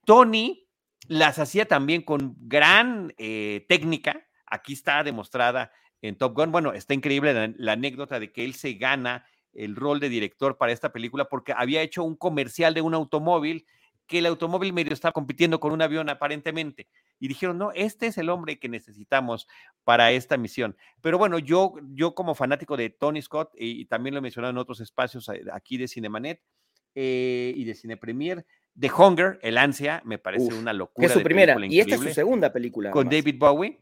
[0.04, 0.68] Tony
[1.08, 6.52] las hacía también con gran técnica, Aquí está demostrada en Top Gun.
[6.52, 10.72] Bueno, está increíble la, anécdota de que él se gana el rol de director para
[10.72, 13.64] esta película porque había hecho un comercial de un automóvil
[14.06, 16.86] que el automóvil medio estaba compitiendo con un avión aparentemente.
[17.18, 19.46] Y dijeron, no, este es el hombre que necesitamos
[19.84, 20.76] para esta misión.
[21.00, 24.58] Pero bueno, yo, yo como fanático de Tony Scott, y, también lo he mencionado en
[24.58, 26.42] otros espacios eh, aquí de Cinemanet
[26.94, 28.44] eh, y de Cine Premier,
[28.78, 31.06] The Hunger, El Ansia, me parece una locura.
[31.06, 32.90] es su primera, y esta es su segunda película.
[32.90, 33.80] Con David Bowie.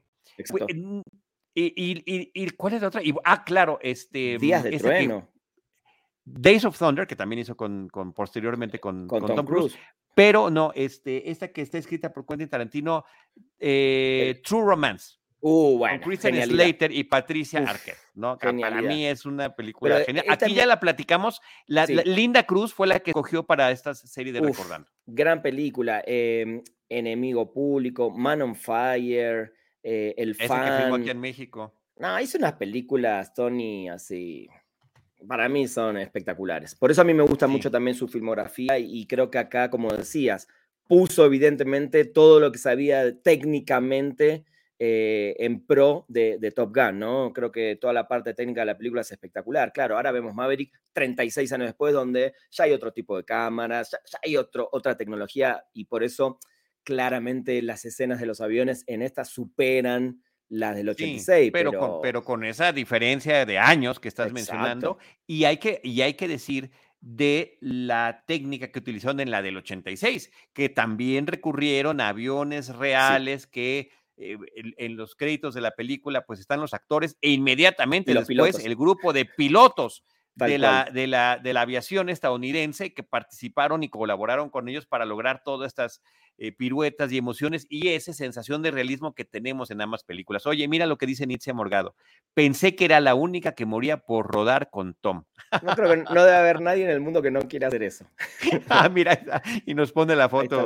[1.54, 3.02] Y, cuál es la otra?
[3.24, 4.38] ah, claro, este.
[4.38, 5.28] Días de trueno.
[6.24, 9.76] Days of Thunder, que también hizo con, con posteriormente con, Tom, Cruise.
[10.14, 13.04] Pero no, este, esta que está escrita por Quentin Tarantino,
[13.58, 15.20] eh, True Romance.
[15.42, 18.36] Uh, bueno, con Kristen Slater y Patricia Arquette, ¿no?
[18.36, 20.26] para mí es una película genial.
[20.28, 21.40] Aquí ya la platicamos.
[21.66, 24.88] La, Linda Cruz fue la que cogió para esta serie de Recordando.
[25.06, 26.02] Gran película.
[26.06, 29.54] Em, Enemigo Público, Man on Fire.
[29.82, 30.92] Eh, el fan.
[30.92, 31.72] aquí en México.
[31.96, 34.48] No, hizo unas películas, Tony, así.
[35.26, 36.74] Para mí son espectaculares.
[36.74, 39.92] Por eso a mí me gusta mucho también su filmografía y, creo que acá, como
[39.92, 40.48] decías,
[40.88, 44.46] puso evidentemente todo lo que sabía técnicamente
[44.78, 47.34] eh, en pro de, Top Gun, ¿no?
[47.34, 49.74] Creo que toda la parte técnica de la película es espectacular.
[49.74, 54.18] Claro, ahora vemos Maverick 36 años después, donde ya hay otro tipo de cámaras, ya,
[54.24, 56.38] hay otro, otra tecnología y por eso
[56.84, 61.50] claramente las escenas de los aviones en esta superan las del 86.
[61.52, 66.00] pero, Con, pero con esa diferencia de años que estás mencionando, y hay, que, y
[66.02, 72.00] hay que decir de la técnica que utilizaron en la del 86, que también recurrieron
[72.00, 74.36] a aviones reales que eh,
[74.76, 79.14] en, los créditos de la película, pues están los actores e inmediatamente después el grupo
[79.14, 80.04] de pilotos
[80.46, 85.04] de la, de la, de, la, aviación estadounidense que participaron y colaboraron con ellos para
[85.04, 86.02] lograr todas estas
[86.42, 90.46] eh, piruetas y emociones y esa sensación de realismo que tenemos en ambas películas.
[90.46, 91.94] Oye, mira lo que dice Nietzsche Morgado.
[92.32, 95.24] Pensé que era la única que moría por rodar con Tom.
[95.62, 98.06] No creo que no debe haber nadie en el mundo que no quiera hacer eso.
[98.70, 99.20] ah, mira,
[99.66, 100.64] y nos pone la foto,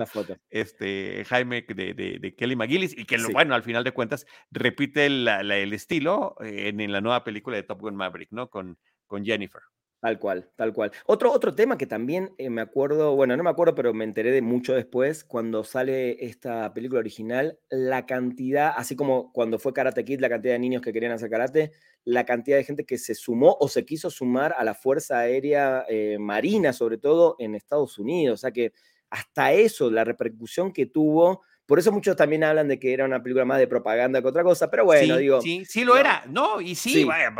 [0.48, 5.72] Este, Jaime de, de, Kelly McGillis y que, bueno, al final de cuentas, repite el
[5.72, 8.48] estilo en, en, la nueva película de Top Gun Maverick, ¿no?
[8.48, 9.62] Con, con Jennifer.
[10.04, 10.92] Tal cual, tal cual.
[11.06, 14.32] Otro, otro tema que también eh, me acuerdo, bueno, no me acuerdo, pero me enteré
[14.32, 20.04] de mucho después, cuando sale esta película original, la cantidad, así como cuando fue Karate
[20.04, 21.72] Kid, la cantidad de niños que querían hacer karate,
[22.04, 25.86] la cantidad de gente que se sumó o se quiso sumar a la Fuerza Aérea
[25.88, 28.34] eh, Marina, sobre todo en Estados Unidos.
[28.34, 28.74] O sea que
[29.08, 33.22] hasta eso, la repercusión que tuvo, por eso muchos también hablan de que era una
[33.22, 35.40] película más de propaganda que otra cosa, pero bueno, digo.
[35.40, 37.35] Sí, sí lo era, no, y sí, Vaya,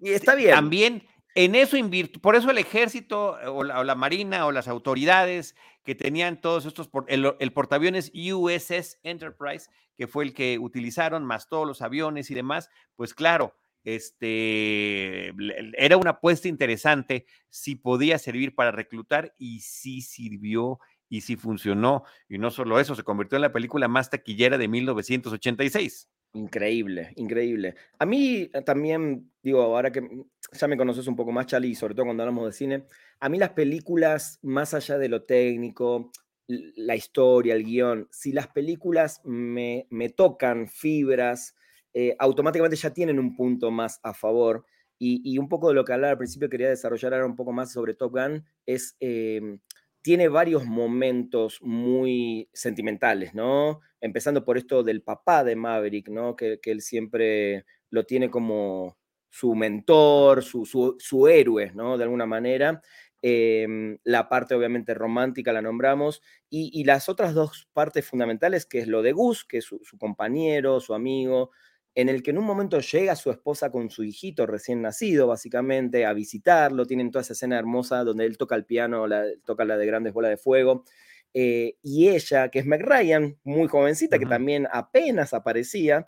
[0.00, 0.50] y está bien.
[0.50, 1.02] También
[1.36, 1.76] en eso
[2.22, 7.52] por eso el ejército o la, marina o las autoridades que tenían todos estos, el,
[7.52, 13.12] portaaviones USS Enterprise, que fue el que utilizaron, más todos los aviones y demás, pues
[13.12, 15.32] claro, este,
[15.76, 22.04] era una apuesta interesante si podía servir para reclutar y sí sirvió y sí funcionó.
[22.28, 26.08] Y no solo eso, se convirtió en la película más taquillera de 1986.
[26.36, 27.74] Increíble, increíble.
[27.98, 31.70] A mí eh, también, digo, ahora que mm, ya me conoces un poco más, Charlie,
[31.70, 32.84] y sobre todo cuando hablamos de cine,
[33.20, 36.12] a mí las películas, más allá de lo técnico,
[36.46, 41.56] la historia, el guion, si las películas me, tocan fibras,
[41.92, 44.64] eh, automáticamente ya tienen un punto más a favor.
[44.98, 47.70] Y, un poco de lo que hablaba al principio, quería desarrollar ahora un poco más
[47.70, 49.58] sobre Top Gun, es em,
[50.06, 53.80] tiene varios momentos muy sentimentales, ¿no?
[54.00, 56.36] Empezando por esto del papá de Maverick, ¿no?
[56.36, 58.96] Que, él siempre lo tiene como
[59.30, 61.98] su mentor, su, héroe, ¿no?
[61.98, 62.80] De alguna manera.
[63.20, 68.86] Em, la parte obviamente romántica la nombramos, y, las otras dos partes fundamentales, que es
[68.86, 71.50] lo de Gus, que es su, su compañero, su amigo,
[71.96, 76.04] en el que en un momento llega su esposa con su hijito recién nacido, básicamente,
[76.04, 76.84] a visitarlo.
[76.84, 80.12] Tienen toda esa escena hermosa donde él toca el piano, la, toca la de Grandes
[80.12, 80.84] Bolas de Fuego.
[81.32, 86.06] Eh, y ella, que es Meg Ryan, muy jovencita, que también apenas aparecía,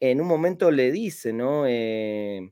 [0.00, 1.64] en un momento le dice, ¿no?
[1.64, 2.50] Eh,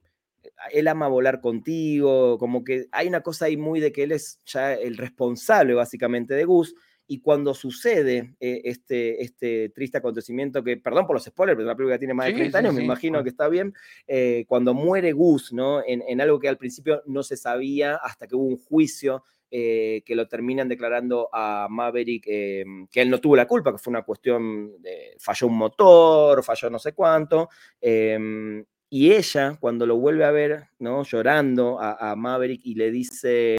[0.70, 4.40] él ama volar contigo, como que hay una cosa ahí muy de que él es
[4.46, 6.76] ya el responsable básicamente de Gus,
[7.10, 11.74] y cuando sucede eh, este, este triste acontecimiento, que, perdón por los spoilers, pero la
[11.74, 13.74] película tiene más de 30 años, me imagino que está bien,
[14.06, 15.82] eh, cuando muere Gus, ¿no?
[15.84, 20.14] En, algo que al principio no se sabía hasta que hubo un juicio eh, que
[20.14, 24.82] lo terminan declarando a Maverick que él no tuvo la culpa, que fue una cuestión
[24.82, 27.48] de falló un motor, falló no sé cuánto.
[27.80, 31.04] Em, y ella, cuando lo vuelve a ver, ¿no?
[31.04, 33.56] Llorando a, a Maverick y le dice,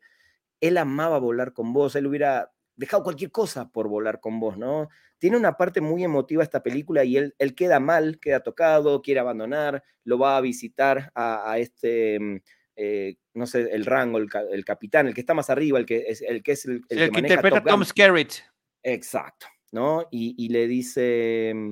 [0.61, 4.87] él amaba volar con vos, él hubiera dejado cualquier cosa por volar con vos, ¿no?
[5.17, 9.19] Tiene una parte muy emotiva esta película y él, él queda mal, queda tocado, quiere
[9.19, 12.37] abandonar, lo va a visitar a, este, mm,
[12.77, 16.21] eh, no sé, el rango, el, capitán, el que está más arriba, el que es
[16.21, 18.35] el que, es el, el, que, interpreta Tom Skerritt.
[18.81, 20.07] Exacto, ¿no?
[20.09, 21.71] Y, le dice, mm,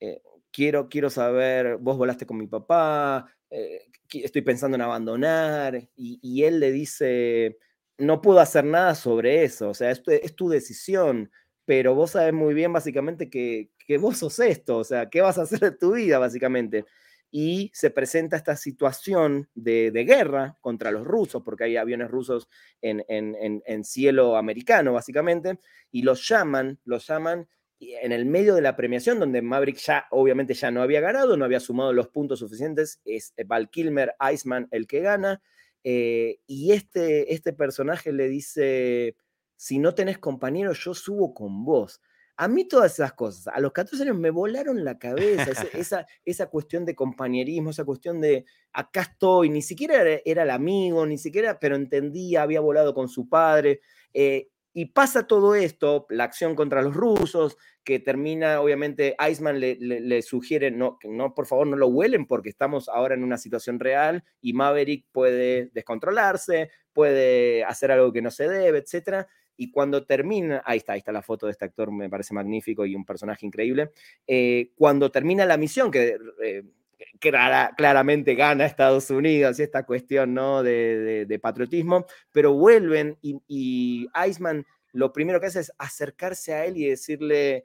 [0.00, 6.42] eh, quiero, quiero saber, vos volaste con mi papá, eh, estoy pensando en abandonar, y
[6.42, 7.58] él le dice
[7.98, 10.02] no puedo hacer nada sobre eso, o sea, es
[10.36, 11.30] tu, decisión,
[11.64, 15.38] pero vos sabes muy bien básicamente que, que, vos sos esto, o sea, ¿qué vas
[15.38, 16.86] a hacer de tu vida básicamente?
[17.30, 22.48] Y se presenta esta situación de, de guerra contra los rusos, porque hay aviones rusos
[22.80, 25.58] en, en, en, cielo americano básicamente,
[25.90, 27.48] y los llaman, los llaman
[27.80, 31.44] en el medio de la premiación, donde Maverick ya obviamente ya no había ganado, no
[31.44, 35.42] había sumado los puntos suficientes, es Val Kilmer, Iceman el que gana,
[35.84, 39.16] eh, y este, este personaje le dice,
[39.56, 42.00] si no tenés compañero, yo subo con vos.
[42.36, 45.42] A mí todas esas cosas, a los 14 años me volaron la cabeza,
[45.74, 51.04] esa, esa, cuestión de compañerismo, esa cuestión de acá estoy, ni siquiera era, el amigo,
[51.04, 53.80] ni siquiera, pero entendía, había volado con su padre.
[54.14, 57.56] Eh, y pasa todo esto, la acción contra los rusos,
[57.88, 62.88] que termina, obviamente, Iceman le, sugiere, no, no, por favor, no lo huelen porque estamos
[62.88, 68.46] ahora en una situación real y Maverick puede descontrolarse, puede hacer algo que no se
[68.46, 69.26] debe, etc.
[69.56, 72.84] Y cuando termina, ahí está, ahí está la foto de este actor, me parece magnífico
[72.84, 73.90] y un personaje increíble.
[74.26, 76.64] Eh, cuando termina la misión, que eh,
[77.20, 80.62] claramente gana Estados Unidos y esta cuestión ¿no?
[80.62, 86.86] de, patriotismo, pero vuelven y, Iceman lo primero que hace es acercarse a él y
[86.86, 87.64] decirle,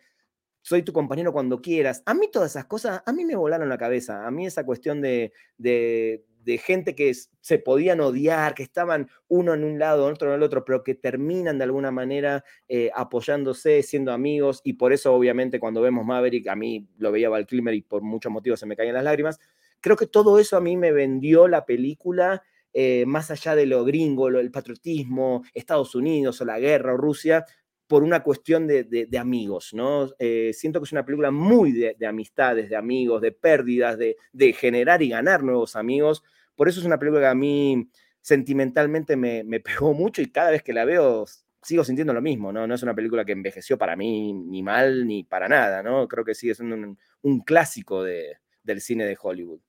[0.61, 2.03] soy tu compañero cuando quieras.
[2.05, 4.27] A mí todas esas cosas, a mí me volaron la cabeza.
[4.27, 6.25] A mí esa cuestión de, de,
[6.57, 10.63] gente que se podían odiar, que estaban uno en un lado, otro en el otro,
[10.65, 14.61] pero que terminan de alguna manera eh, apoyándose, siendo amigos.
[14.63, 18.01] Y por eso, obviamente, cuando vemos Maverick, a mí lo veía Val Kilmer y por
[18.01, 19.39] muchos motivos se me caían las lágrimas.
[19.81, 22.43] Creo que todo eso a mí me vendió la película.
[22.75, 26.97] Eh, más allá de lo gringo, lo, el patriotismo, Estados Unidos o la guerra o
[26.97, 27.45] Rusia,
[27.87, 30.09] por una cuestión de, amigos, ¿no?
[30.17, 35.01] Eh, siento que es una película muy de, amistades, de amigos, de pérdidas, de, generar
[35.01, 36.23] y ganar nuevos amigos.
[36.55, 37.89] Por eso es una película que a mí
[38.21, 41.25] sentimentalmente me, pegó mucho y cada vez que la veo
[41.61, 42.67] sigo sintiendo lo mismo, ¿no?
[42.67, 46.07] No es una película que envejeció para mí ni mal ni para nada, ¿no?
[46.07, 46.75] Creo que sigue siendo
[47.21, 49.61] un, clásico del cine de Hollywood.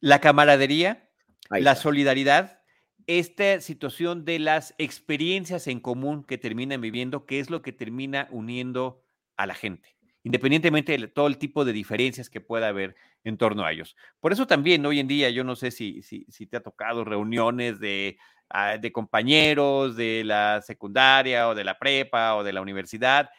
[0.00, 1.08] La camaradería,
[1.50, 2.61] la solidaridad,
[3.06, 8.28] esta situación de las experiencias en común que terminan viviendo, que es lo que termina
[8.30, 9.02] uniendo
[9.36, 13.64] a la gente, independientemente de todo el tipo de diferencias que pueda haber en torno
[13.64, 13.96] a ellos.
[14.20, 17.78] Por eso también hoy en día, yo no sé si, si, te ha tocado reuniones
[17.80, 18.18] de,
[18.50, 23.30] ah, de compañeros de la secundaria o de la prepa o de la universidad.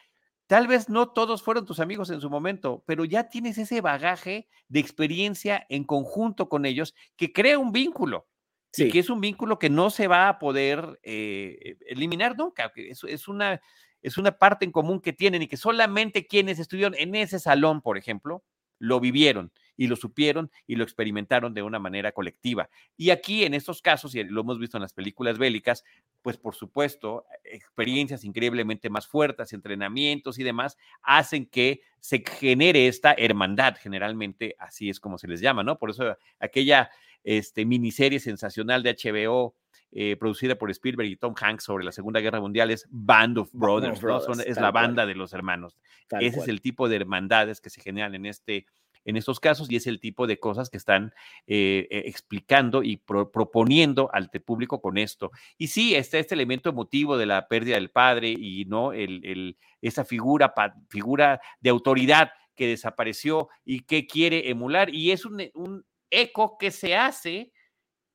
[0.46, 4.48] Tal vez no todos fueron tus amigos en su momento, pero ya tienes ese bagaje
[4.68, 8.26] de experiencia en conjunto con ellos que crea un vínculo
[8.74, 8.90] Sí.
[8.90, 12.72] que es un vínculo que no se va a poder eh, eliminar nunca.
[12.74, 13.60] Es, es, una,
[14.02, 17.80] es una parte en común que tienen y que solamente quienes estuvieron en ese salón,
[17.82, 18.42] por ejemplo,
[18.78, 22.68] lo vivieron y lo supieron y lo experimentaron de una manera colectiva.
[22.96, 25.84] Y aquí, en estos casos, y lo hemos visto en las películas bélicas,
[26.22, 33.14] pues por supuesto, experiencias increíblemente más fuertes, entrenamientos y demás, hacen que se genere esta
[33.16, 35.78] hermandad, generalmente así es como se les llama, ¿no?
[35.78, 36.90] Por eso aquella
[37.24, 39.56] este, miniserie sensacional de HBO
[39.96, 43.50] eh, producida por Spielberg y Tom Hanks sobre la Segunda Guerra Mundial es Band of
[43.52, 44.00] Brothers,
[44.44, 45.78] es la banda de los hermanos.
[46.20, 48.66] Ese es el tipo de hermandades que se generan en este
[49.04, 51.12] en estos casos y es el tipo de cosas que están
[51.46, 55.30] eh, eh, explicando y proponiendo al público con esto.
[55.58, 60.04] Y sí, está este elemento emotivo de la pérdida del padre y no el, esa
[60.04, 60.54] figura,
[60.88, 64.92] figura de autoridad que desapareció y que quiere emular.
[64.92, 65.84] Y es un, un
[66.20, 67.52] eco que se hace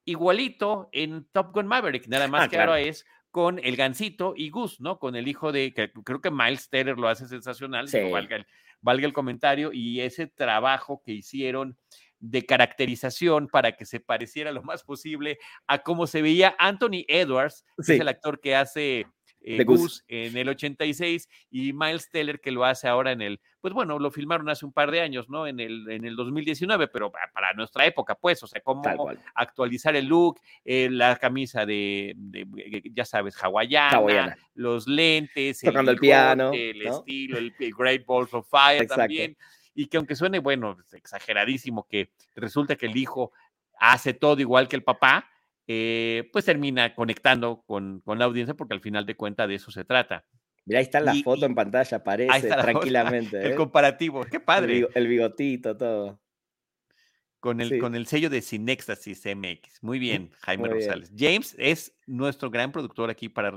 [0.05, 4.49] igualito en Top Gun Maverick, nada más ah, que ahora es con el Gancito y
[4.49, 4.97] Gus, ¿no?
[4.97, 8.47] Con el hijo de, que creo que Miles Teller lo hace sensacional, valga, el,
[8.81, 11.77] valga el comentario, y ese trabajo que hicieron
[12.19, 17.63] de caracterización para que se pareciera lo más posible a cómo se veía Anthony Edwards,
[17.85, 19.05] que es el actor que hace
[19.41, 23.73] eh, Goose en el 86 y Miles Teller que lo hace ahora en el, pues
[23.73, 25.47] bueno, lo filmaron hace un par de años, ¿no?
[25.47, 28.83] En el, en el 2019, pero para nuestra época, pues, o sea, cómo
[29.35, 32.15] actualizar el look, eh, la camisa de,
[32.93, 38.87] ya sabes, hawaiana, los lentes, tocando el, piano, el estilo, el, Great Balls of Fire
[38.87, 39.37] también.
[39.73, 43.31] Y que aunque suene, bueno, exageradísimo que resulta que el hijo
[43.79, 45.29] hace todo igual que el papá,
[45.71, 49.85] eh, pues termina conectando con, la audiencia porque al final de cuentas de eso se
[49.85, 50.25] trata.
[50.65, 53.39] Mira, ahí está la foto en pantalla, aparece tranquilamente.
[53.39, 53.55] el ¿eh?
[53.55, 54.87] comparativo, qué padre.
[54.95, 56.19] El, bigotito, todo.
[57.39, 59.83] Con el, con el sello de Cinextasis MX.
[59.83, 61.11] Muy bien, Jaime Rosales.
[61.15, 63.51] James es nuestro gran productor aquí para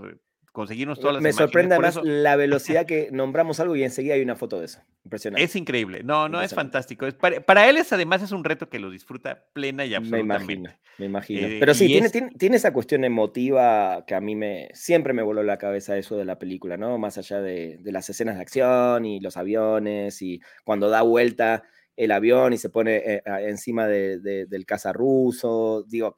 [0.52, 4.36] conseguirnos todas las Me sorprende además la velocidad que nombramos algo y enseguida hay una
[4.36, 4.80] foto de eso.
[5.04, 5.42] Impresionante.
[5.42, 6.02] Es increíble.
[6.04, 7.08] No, no, es fantástico.
[7.18, 10.46] para, él es además es un reto que lo disfruta plena y absolutamente.
[10.46, 11.46] Me imagino, me imagino.
[11.48, 15.42] Eh, Pero sí, tiene, tiene, esa cuestión emotiva que a mí me siempre me voló
[15.42, 16.98] la cabeza eso de la película, ¿no?
[16.98, 21.64] Más allá de, las escenas de acción y los aviones y cuando da vuelta
[21.96, 25.84] el avión y se pone eh, encima del caza ruso.
[25.88, 26.14] Digo,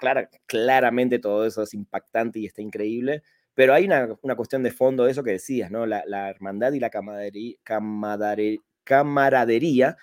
[0.46, 3.22] claramente todo eso es impactante y está increíble.
[3.54, 5.86] Pero hay una, cuestión de fondo de eso que decías, ¿no?
[5.86, 6.90] La, hermandad y la
[8.84, 9.96] camaradería,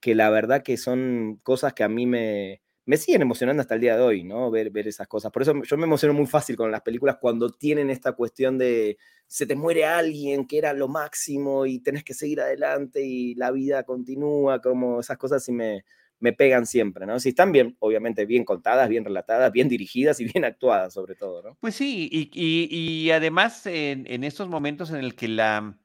[0.00, 3.82] que la verdad que son cosas que a mí me, me siguen emocionando hasta el
[3.82, 4.50] día de hoy, ¿no?
[4.50, 5.30] Ver, ver esas cosas.
[5.30, 8.96] Por eso yo me emociono muy fácil con las películas cuando tienen esta cuestión de
[9.26, 13.50] se te muere alguien que era lo máximo y tenés que seguir adelante y la
[13.50, 15.84] vida continúa, como esas cosas y me,
[16.20, 17.20] me pegan siempre, ¿no?
[17.20, 21.42] Si están bien, obviamente bien contadas, bien relatadas, bien dirigidas y bien actuadas sobre todo,
[21.42, 21.56] ¿no?
[21.60, 25.76] Pues sí, y, además en, estos momentos en el que la,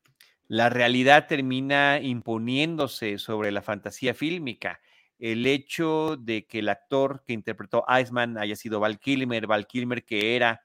[0.47, 4.79] la realidad termina imponiéndose sobre la fantasía fílmica,
[5.19, 10.03] el hecho de que el actor que interpretó Iceman haya sido Val Kilmer, Val Kilmer
[10.03, 10.63] que era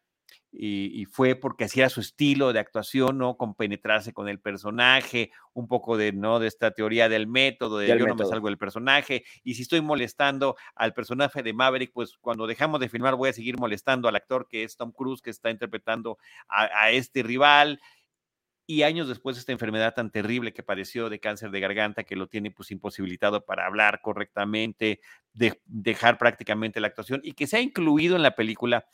[0.50, 3.37] y, fue porque hacía su estilo de actuación, ¿no?
[3.37, 6.38] Compenetrarse con el personaje, un poco de, ¿no?
[6.38, 9.80] De esta teoría del método, de yo no me salgo del personaje, y si estoy
[9.82, 14.16] molestando al personaje de Maverick, pues cuando dejamos de filmar voy a seguir molestando al
[14.16, 16.18] actor que es Tom Cruise, que está interpretando
[16.49, 17.80] a, este rival.
[18.66, 22.26] y años después esta enfermedad tan terrible que padeció de cáncer de garganta, que lo
[22.26, 25.01] tiene pues imposibilitado para hablar correctamente,
[25.32, 28.86] de, dejar prácticamente la actuación y que se ha incluido en la película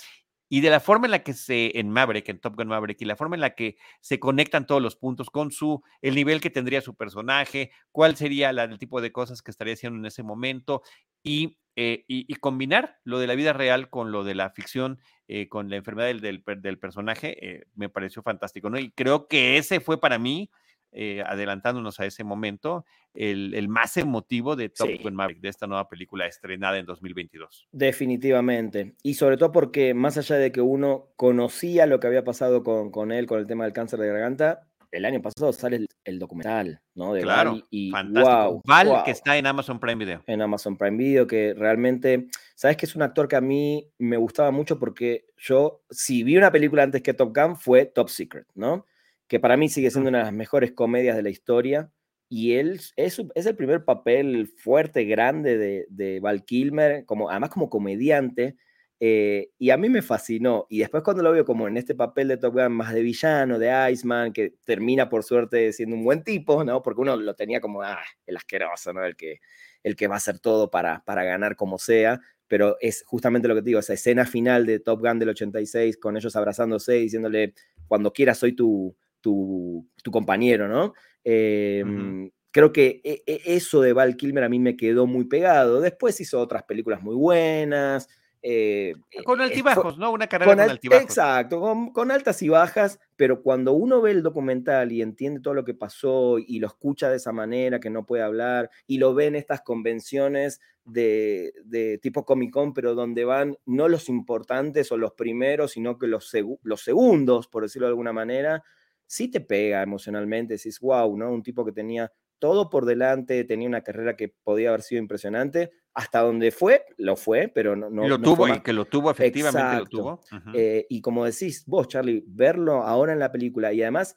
[0.55, 3.07] y de la forma en la que se, en Maverick, en Top Gun Maverick, y
[3.07, 6.49] la forma en la que se conectan todos los puntos con su, el nivel que
[6.49, 10.23] tendría su personaje, cuál sería la, el tipo de cosas que estaría haciendo en ese
[10.23, 10.83] momento,
[11.25, 15.49] y, eh, y, combinar lo de la vida real con lo de la ficción, eh,
[15.49, 18.79] con la enfermedad del, del, personaje, eh, me pareció fantástico, ¿no?
[18.79, 20.53] Y creo que ese fue para mí
[20.95, 22.85] eh, adelantándonos a ese momento,
[23.15, 27.69] el, más emotivo de Top Gun Maverick, de esta nueva película estrenada en 2022.
[27.73, 28.95] Definitivamente.
[29.03, 32.91] Y sobre todo porque más allá de que uno conocía lo que había pasado con,
[32.91, 36.81] con él, con el tema del cáncer de garganta, el año pasado sale el, documental,
[36.95, 37.15] ¿no?
[37.15, 38.63] De claro, y fantástico.
[38.65, 40.23] Val, que está en Amazon Prime Video.
[40.27, 44.17] En Amazon Prime Video, que realmente, ¿sabes que es un actor que a mí me
[44.17, 44.79] gustaba mucho?
[44.79, 48.87] Porque yo, si vi una película antes que Top Gun, fue Top Secret, ¿no?
[49.35, 51.91] Que para mí sigue siendo una de las mejores comedias de la historia.
[52.29, 57.51] Y él es, es el primer papel fuerte, grande de, de Val Kilmer, como, además
[57.51, 58.55] como comediante.
[59.01, 60.67] Eh, y a mí me fascinó.
[60.71, 63.59] Y después cuando lo veo como en este papel de Top Gun más de villano,
[63.59, 66.81] de Iceman, que termina por suerte siendo un buen tipo, ¿no?
[66.81, 69.05] Porque uno lo tenía como, ah, el asqueroso, ¿no?
[69.05, 69.41] El que,
[69.83, 72.21] el que va a hacer todo para, para ganar como sea.
[72.47, 75.97] Pero es justamente lo que te digo, esa escena final de Top Gun del 86,
[75.97, 77.55] con ellos abrazándose, diciéndole,
[77.89, 80.93] cuando quieras soy tu, tu, compañero, ¿no?
[81.25, 85.81] Em, creo que e, e, eso de Val Kilmer a mí me quedó muy pegado.
[85.81, 88.09] Después hizo otras películas muy buenas.
[88.47, 88.95] Eh,
[89.25, 90.13] con eh, altibajos, ¿no?
[90.13, 91.03] Una carrera con, altibajos.
[91.03, 95.65] Exacto, con, altas y bajas, pero cuando uno ve el documental y entiende todo lo
[95.65, 99.29] que pasó y lo escucha de esa manera, que no puede hablar, y lo ve
[99.29, 104.99] en estas convenciones de, de tipo Comic Con, pero donde van no los importantes o
[104.99, 106.31] los primeros, sino que los,
[106.65, 108.63] los segundos, por decirlo de alguna manera,
[109.07, 111.33] sí te pega emocionalmente, decís, wow, ¿no?
[111.33, 115.71] Un tipo que tenía todo por delante, tenía una carrera que podía haber sido impresionante,
[115.95, 117.89] hasta donde fue, lo fue, pero no...
[117.89, 120.21] no lo tuvo, y que lo tuvo, efectivamente lo tuvo.
[120.53, 124.17] Eh, y como decís vos, Charlie, verlo ahora en la película, y además,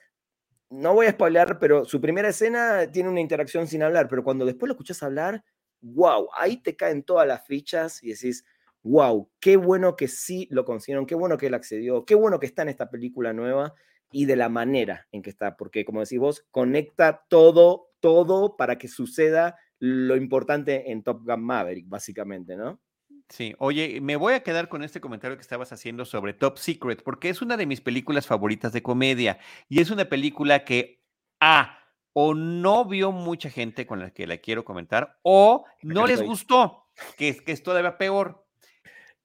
[0.70, 4.46] no voy a spoilear, pero su primera escena tiene una interacción sin hablar, pero cuando
[4.46, 5.44] después lo escuchas hablar,
[5.82, 8.44] wow, ahí te caen todas las fichas y decís,
[8.84, 12.48] wow, qué bueno que sí lo consiguieron, qué bueno que él accedió, qué bueno que
[12.48, 13.74] está en esta película nueva
[14.12, 18.78] y de la manera en que está, porque como decís vos, conecta todo, todo para
[18.78, 22.82] que suceda lo importante en Top Gun Maverick, básicamente, ¿no?
[23.30, 27.04] Sí, oye, me voy a quedar con este comentario que estabas haciendo sobre Top Secret,
[27.04, 31.04] porque es una de mis películas favoritas de comedia y es una película que,
[31.42, 31.78] ah,
[32.14, 36.86] o no vio mucha gente con la que la quiero comentar, o no les gustó,
[37.18, 38.47] que, que es todavía peor.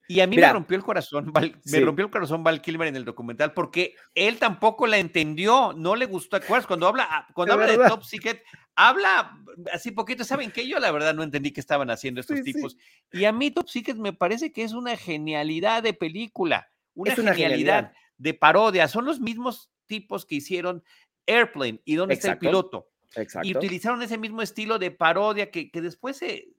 [0.07, 1.31] Y a mí me rompió el corazón,
[1.65, 5.95] me rompió el corazón Val Kilmer en el documental porque él tampoco la entendió, no
[5.95, 6.37] le gustó.
[6.37, 6.67] ¿Acuerdas?
[6.67, 8.43] Cuando habla, ah, cuando habla de Top Secret,
[8.75, 9.37] habla
[9.71, 10.23] así poquito.
[10.25, 10.67] ¿Saben qué?
[10.67, 12.77] Yo la verdad no entendí qué estaban haciendo estos tipos.
[13.11, 17.93] Y a mí Top Secret me parece que es una genialidad de película, una, genialidad,
[18.17, 18.89] de parodia.
[18.89, 20.83] Son los mismos tipos que hicieron
[21.25, 22.89] Airplane y dónde está el piloto.
[23.15, 23.47] Exacto.
[23.47, 26.49] Y utilizaron ese mismo estilo de parodia que, que después se,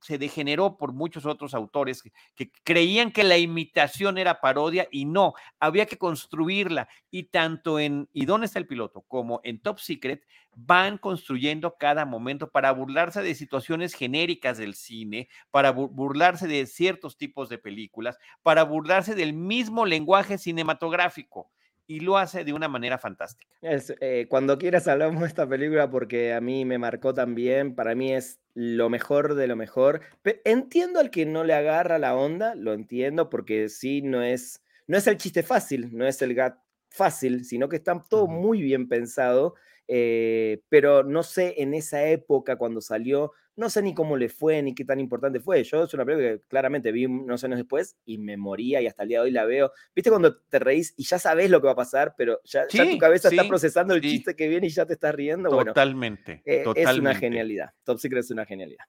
[0.00, 2.02] se degeneró por muchos otros autores
[2.34, 6.88] que, creían que la imitación era parodia y no, había que construirla.
[7.10, 9.02] Y tanto en ¿Y dónde está el piloto?
[9.02, 10.24] como en Top Secret
[10.54, 17.16] van construyendo cada momento para burlarse de situaciones genéricas del cine, para burlarse de ciertos
[17.16, 21.50] tipos de películas, para burlarse del mismo lenguaje cinematográfico
[21.90, 23.50] y lo hace de una manera fantástica.
[23.62, 28.12] Eh, cuando quieras hablamos de esta película porque a mí me marcó también, para mí
[28.12, 30.00] es lo mejor de lo mejor.
[30.44, 34.96] entiendo al que no le agarra la onda, lo entiendo porque sí, no es, no
[34.96, 36.60] es el chiste fácil, no es el gat
[36.90, 39.56] fácil, sino que está todo muy bien pensado,
[39.88, 44.62] eh, pero no sé, en esa época cuando salió, no sé ni cómo le fue,
[44.62, 45.62] ni qué tan importante fue.
[45.64, 49.02] Yo es una película que claramente vi unos años después y me moría y hasta
[49.02, 49.70] el día de hoy la veo.
[49.94, 52.98] ¿Viste cuando te reís y ya sabes lo que va a pasar, pero ya, tu
[52.98, 55.50] cabeza está procesando el chiste que viene y ya te estás riendo?
[55.50, 57.72] Totalmente, eh, Es una genialidad.
[57.84, 58.86] Top Secret es una genialidad.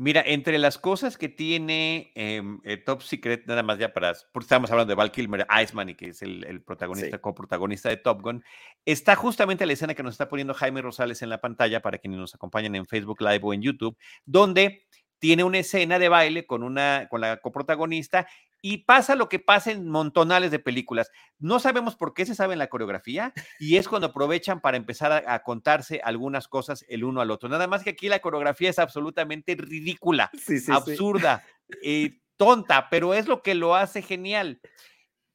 [0.00, 4.44] Mira, entre las cosas que tiene em, eh, Top Secret, nada más ya para, porque
[4.44, 8.44] estamos hablando de Val Kilmer, Iceman, y que es el, protagonista, coprotagonista de Top Gun,
[8.84, 12.20] está justamente la escena que nos está poniendo Jaime Rosales en la pantalla para quienes
[12.20, 14.86] nos acompañan en Facebook Live o en YouTube, donde
[15.18, 18.26] tiene una escena de baile con, una, con la coprotagonista
[18.60, 21.10] y pasa lo que pasa en montonales de películas.
[21.38, 25.24] No sabemos por qué se sabe en la coreografía y es cuando aprovechan para empezar
[25.26, 27.48] a, contarse algunas cosas el uno al otro.
[27.48, 30.30] Nada más que aquí la coreografía es absolutamente ridícula,
[30.68, 31.44] absurda,
[31.82, 34.60] eh, tonta, pero es lo que lo hace genial.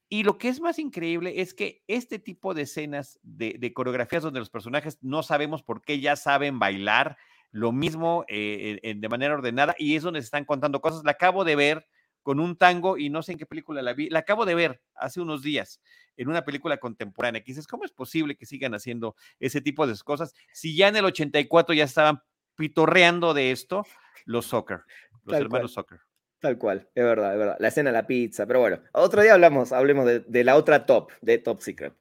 [0.08, 4.38] Y lo que es más increíble es que este tipo de escenas de, coreografías donde
[4.38, 7.16] los personajes no sabemos por qué ya saben bailar,
[7.54, 11.04] lo mismo eh, de manera ordenada, y es donde se están contando cosas.
[11.04, 11.86] La acabo de ver
[12.24, 14.82] con un tango y no sé en qué película la vi, la acabo de ver
[14.96, 15.80] hace unos días
[16.16, 19.94] en una película contemporánea, que dices, ¿cómo es posible que sigan haciendo ese tipo de
[20.04, 20.34] cosas?
[20.52, 22.22] Si ya en el 84 ya estaban
[22.56, 23.86] pitorreando de esto,
[24.24, 24.80] los soccer,
[25.22, 26.00] los hermanos soccer.
[26.40, 27.56] Tal cual, es verdad, es verdad.
[27.60, 31.12] La escena de la pizza, pero bueno, otro día hablamos, hablemos de, la otra top,
[31.22, 31.94] de Top Secret.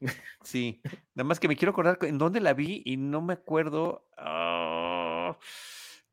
[0.43, 0.81] Sí,
[1.13, 4.05] nada más que me quiero acordar en dónde la vi y no me acuerdo.
[4.17, 5.02] Ah,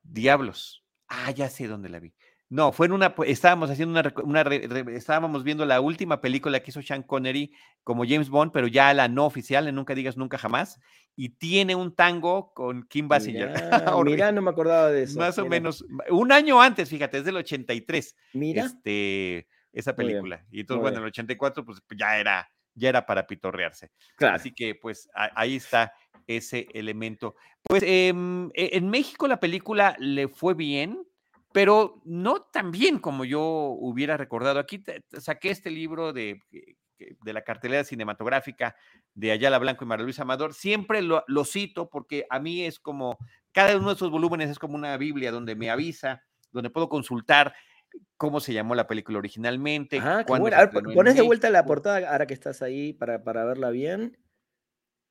[0.02, 0.84] diablos.
[1.08, 2.14] Ah, ya sé dónde la vi.
[2.50, 4.42] No, fue en una, estábamos haciendo una,
[4.92, 7.54] estábamos viendo la última película que hizo Sean Connery
[7.84, 10.80] como James Bond, pero ya la no oficial, en Nunca Digas Nunca Jamás,
[11.14, 13.52] y tiene un tango con Kim Basinger.
[14.04, 15.16] Mira, no me acordaba de eso.
[15.16, 18.16] Más o menos, un año antes, fíjate, es del 83.
[18.32, 18.64] Mira.
[18.64, 20.44] Este, esa película.
[20.50, 22.50] Y entonces, bueno, en el 84, pues ya era,
[22.80, 23.90] ya era para pitorrearse.
[24.16, 24.36] Claro.
[24.36, 25.92] Así que, pues, ahí está
[26.26, 27.36] ese elemento.
[27.62, 31.06] Pues em, e, en México la película le fue bien
[31.52, 34.60] pero no tan bien como yo hubiera recordado.
[34.60, 34.84] Aquí
[35.18, 36.40] saqué este libro de,
[37.22, 38.76] de la cartelera cinematográfica
[39.14, 40.54] de Ayala Blanco y María Luisa Amador.
[40.54, 43.18] Siempre lo, cito porque a mí es como,
[43.52, 46.22] cada uno de esos volúmenes es como una Biblia donde me avisa,
[46.52, 47.54] donde puedo consultar
[48.16, 49.98] cómo se llamó la película originalmente.
[50.00, 54.18] Ah, pones de vuelta la portada ahora que estás ahí para, para verla bien.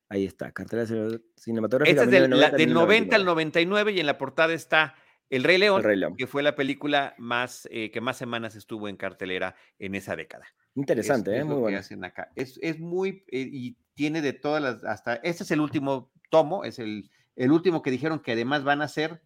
[0.08, 0.88] Ahí está, cartelera
[1.36, 2.02] cinematográfica.
[2.02, 4.94] Esta es del, 90, del 90 al 99 y en la portada está
[5.28, 5.82] el Rey León,
[6.16, 10.46] que fue la película más eh, que más semanas estuvo en cartelera en esa década.
[10.74, 11.44] Interesante, ¿eh?
[11.44, 11.78] muy bueno.
[11.78, 16.80] Es, muy, eh, y tiene de todas las, hasta, este es el último tomo, es
[16.80, 19.22] el, el último que dijeron que además van a hacer.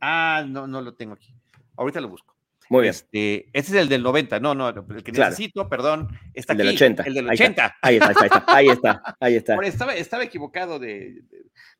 [0.00, 1.34] Ah, no, no lo tengo aquí.
[1.76, 2.35] Ahorita lo busco.
[2.68, 2.90] Muy bien.
[2.90, 6.66] Este, este es el del 90, no, no, el que necesito, perdón, está el aquí.
[6.68, 7.02] Del 80.
[7.04, 7.76] El del 80.
[7.82, 9.16] Ahí está, ahí está, ahí está.
[9.20, 9.54] Ahí está.
[9.62, 11.22] estaba, estaba equivocado de,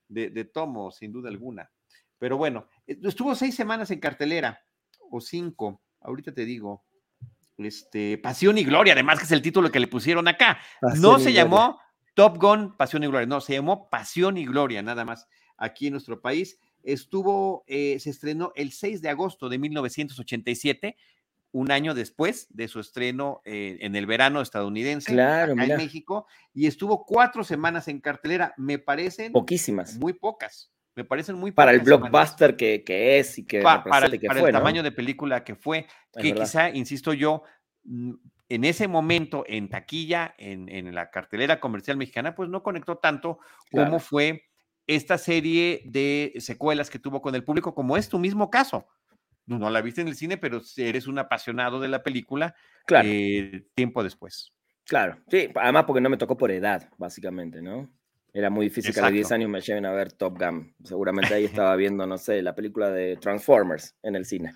[0.08, 1.70] de, de, tomo, sin duda alguna.
[2.18, 4.60] Pero bueno, eh, estuvo seis semanas en cartelera,
[5.10, 6.84] o cinco, ahorita te digo.
[7.58, 10.58] Este, Pasión y Gloria, además que es el título que le pusieron acá.
[10.96, 11.80] no se llamó
[12.14, 15.26] Top Gun Pasión y Gloria, no, se llamó Pasión y Gloria, nada más,
[15.56, 16.58] aquí en nuestro país.
[16.86, 20.96] Estuvo, eh, se estrenó el 6 de agosto de 1987,
[21.50, 26.26] un año después de su estreno eh, en el verano estadounidense claro, acá en México,
[26.54, 31.72] y estuvo cuatro semanas en cartelera, me parecen poquísimas, muy pocas me parecen muy para
[31.72, 35.54] el blockbuster que, que, es y que para, el, para el tamaño de película que
[35.54, 35.86] fue,
[36.18, 37.42] que quizá, insisto yo,
[37.84, 38.14] mm,
[38.48, 43.38] en ese momento en taquilla, en, en, la cartelera comercial mexicana, pues no conectó tanto
[43.70, 44.44] como fue
[44.86, 48.86] esta serie de secuelas que tuvo con el público, como es tu mismo caso.
[49.46, 53.08] No la viste en el cine, pero eres un apasionado de la película claro.
[53.10, 54.52] Eh, tiempo después.
[54.84, 57.90] Claro, sí, además porque no me tocó por edad, básicamente, ¿no?
[58.32, 60.74] Era muy difícil que a los 10 años me lleven a ver Top Gun.
[60.84, 64.52] Seguramente ahí estaba viendo, no sé, la película de Transformers en el cine.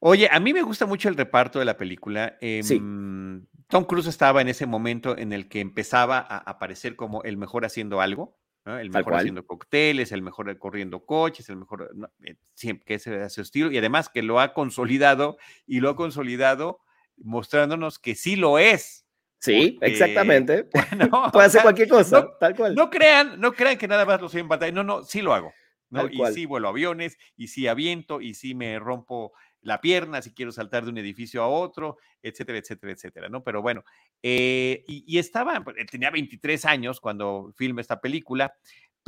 [0.00, 2.36] Oye, a mí me gusta mucho el reparto de la película.
[2.40, 2.76] sí.
[2.76, 7.36] Em, Tom Cruise estaba en ese momento en el que empezaba a aparecer como el
[7.36, 8.38] mejor haciendo algo,
[8.76, 11.90] el mejor haciendo cócteles, el mejor corriendo coches, el mejor,
[12.24, 12.36] eh,
[12.84, 16.80] que ese es su estilo, y además que lo ha consolidado y lo ha consolidado
[17.16, 19.06] mostrándonos que sí lo es.
[19.40, 20.64] Sí, exactamente.
[21.32, 22.74] Puede hacer cualquier cosa, tal cual.
[22.74, 24.72] No crean, no crean que nada más lo soy en pantalla.
[24.72, 25.52] No, no, sí lo hago.
[25.90, 26.08] ¿no?
[26.08, 29.32] Y sí vuelo aviones, y sí aviento, y sí me rompo
[29.62, 33.42] la pierna si quiero saltar de un edificio a otro, etcétera, etcétera, etcétera, ¿no?
[33.42, 33.84] Pero bueno,
[34.22, 38.54] eh, y, y, estaba, pues, tenía 23 años cuando filmé esta película,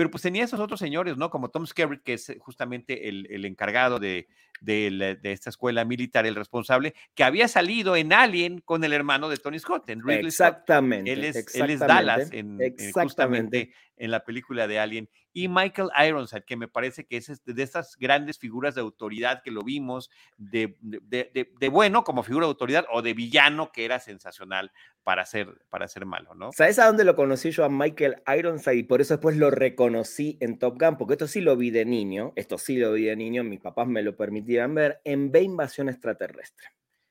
[0.01, 1.29] pero pues tenía esos otros señores, ¿no?
[1.29, 4.29] Como Tom Skerritt, que es justamente el, el encargado de,
[4.61, 9.29] de, de, esta escuela militar, el responsable, que había salido en Alien con el hermano
[9.29, 12.59] de Tony Scott, en Ridley exactamente, Él, es, exactamente, él es Dallas, en,
[12.93, 15.11] justamente en la película de Alien.
[15.33, 19.51] Y Michael Ironside, que me parece que es de estas grandes figuras de autoridad que
[19.51, 24.01] lo vimos, de, de, de bueno como figura de autoridad o de villano, que era
[24.01, 24.73] sensacional
[25.03, 26.53] para ser, para ser malo, ¿no?
[26.53, 28.77] ¿Sabes a dónde lo conocí yo a Michael Ironside?
[28.77, 31.85] Y por eso después lo reconocí en Top Gun, porque esto sí lo vi de
[31.85, 35.43] niño, esto sí lo vi de niño, mis papás me lo permitían ver, en B
[35.43, 36.69] Invasión Extraterrestre.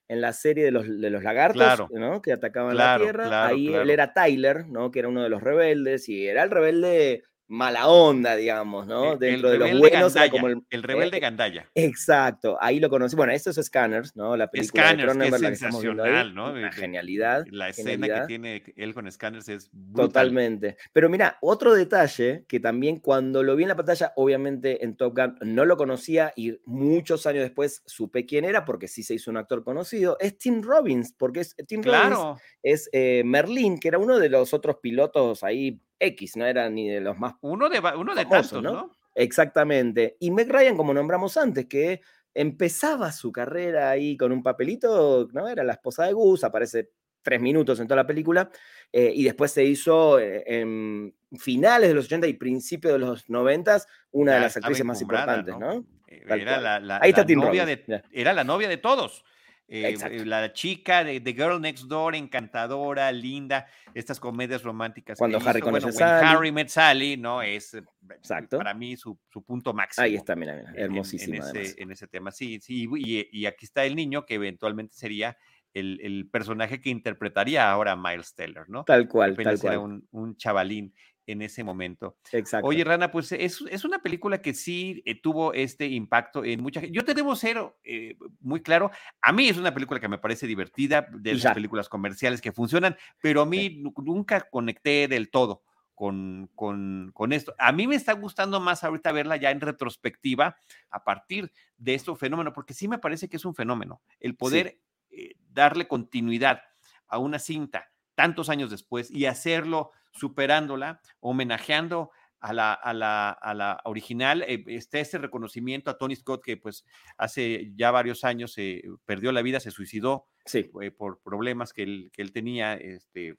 [0.07, 2.20] En la serie de los, de los lagartos, ¿no?
[2.20, 3.45] Que atacaban la Tierra.
[3.45, 4.89] Ahí él era Tyler, ¿no?
[4.89, 9.17] Que era uno de los rebeldes y era el rebelde mala onda, digamos, ¿no?
[9.17, 11.69] Dentro de los buenos como el, el rebelde eh, Gandaya.
[11.73, 13.15] Exacto, ahí lo conocí.
[13.15, 14.37] Bueno, esto es Scanners, ¿no?
[14.37, 16.51] La película Scanners, de es sensacional, ¿no?
[16.51, 17.45] Una genialidad.
[17.49, 20.09] La escena que tiene él con Scanners es brutal.
[20.09, 20.77] Totalmente.
[20.93, 25.17] Pero mira, otro detalle que también cuando lo vi en la pantalla, obviamente en Top
[25.17, 29.31] Gun no lo conocía y muchos años después supe quién era porque sí se hizo
[29.31, 33.97] un actor conocido, es Tim Robbins, porque es, Tim Robbins es eh, Merlin, que era
[33.97, 37.35] uno de los otros pilotos ahí X, no era ni de los más.
[37.41, 38.95] Uno de, uno de tantos, ¿no?
[39.15, 40.17] Exactamente.
[40.19, 42.01] Y Meg Ryan, como nombramos antes, que
[42.33, 45.47] empezaba su carrera ahí con un papelito, ¿no?
[45.47, 46.91] Era la esposa de Gus, aparece
[47.21, 48.49] tres minutos en toda la película,
[48.91, 53.29] eh, y después se hizo eh, en finales de los 80 y principios de los
[53.29, 53.81] 90
[54.11, 55.85] una de las actrices más importantes, ¿no?
[56.07, 59.23] Eh, era la, Ahí está novia de, era la novia de todos.
[59.72, 65.17] Eh, la chica de The Girl Next Door, encantadora, linda, estas comedias románticas.
[65.17, 67.43] Cuando Harry conoce bueno, Harry Met Sally, ¿no?
[67.43, 68.57] Es eh, Exacto.
[68.57, 70.05] para mí su, punto máximo.
[70.05, 71.45] Ahí está, mira, mira hermosísima.
[71.53, 72.88] En, ese, tema, sí, sí.
[73.32, 75.38] Y, aquí está el niño que eventualmente sería
[75.74, 78.86] el, personaje que interpretaría ahora Miles Teller, ¿no?
[78.86, 79.78] Tal cual, tal cual.
[79.78, 80.95] un, un chavalín
[81.32, 82.17] en ese momento.
[82.32, 82.67] Exacto.
[82.67, 86.82] Oye, Rana, pues es, es una película que sí eh, tuvo este impacto en mucha
[86.82, 86.95] gente.
[86.95, 90.47] Yo te debo ser eh, muy claro, a mí es una película que me parece
[90.47, 95.63] divertida, de esas películas comerciales que funcionan, pero a mí nunca conecté del todo.
[95.93, 97.53] Con, con, con, esto.
[97.57, 100.55] A mí me está gustando más ahorita verla ya en retrospectiva
[100.89, 104.80] a partir de este fenómeno, porque sí me parece que es un fenómeno, el poder
[105.09, 106.61] eh, darle continuidad
[107.09, 113.53] a una cinta tantos años después y hacerlo superándola, homenajeando a la, a la, a
[113.53, 114.43] la original.
[114.43, 116.86] Eh, está este reconocimiento a Tony Scott, que pues
[117.18, 120.70] hace ya varios años se perdió la vida, se suicidó sí.
[120.82, 123.36] Eh, por problemas que él, que él tenía este,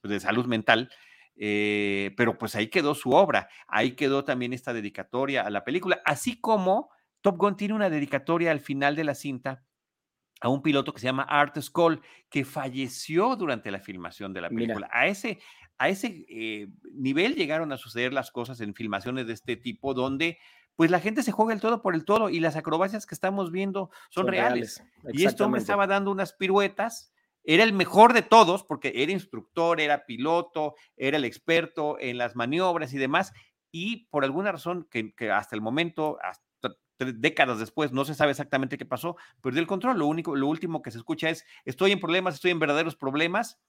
[0.00, 0.90] pues, de salud mental.
[1.34, 6.02] Eh, pero pues ahí quedó su obra, ahí quedó también esta dedicatoria a la película,
[6.04, 6.90] así como
[7.22, 9.64] Top Gun tiene una dedicatoria al final de la cinta
[10.42, 14.48] a un piloto que se llama Art Skoll, que falleció durante la filmación de la
[14.50, 14.88] película.
[14.92, 15.38] A ese,
[15.78, 20.38] a ese eh, nivel llegaron a suceder las cosas en filmaciones de este tipo, donde
[20.76, 23.50] pues la gente se juega el todo por el todo y las acrobacias que estamos
[23.50, 24.82] viendo son, reales.
[25.12, 27.12] Y este hombre estaba dando unas piruetas,
[27.44, 32.36] era el mejor de todos, porque era instructor, era piloto, era el experto en las
[32.36, 33.32] maniobras y demás,
[33.70, 38.78] y por alguna razón que, hasta el momento, hasta décadas después, no se sabe exactamente
[38.78, 39.98] qué pasó, perdió el control.
[39.98, 43.60] Lo único, lo último que se escucha es: estoy en problemas, estoy en verdaderos problemas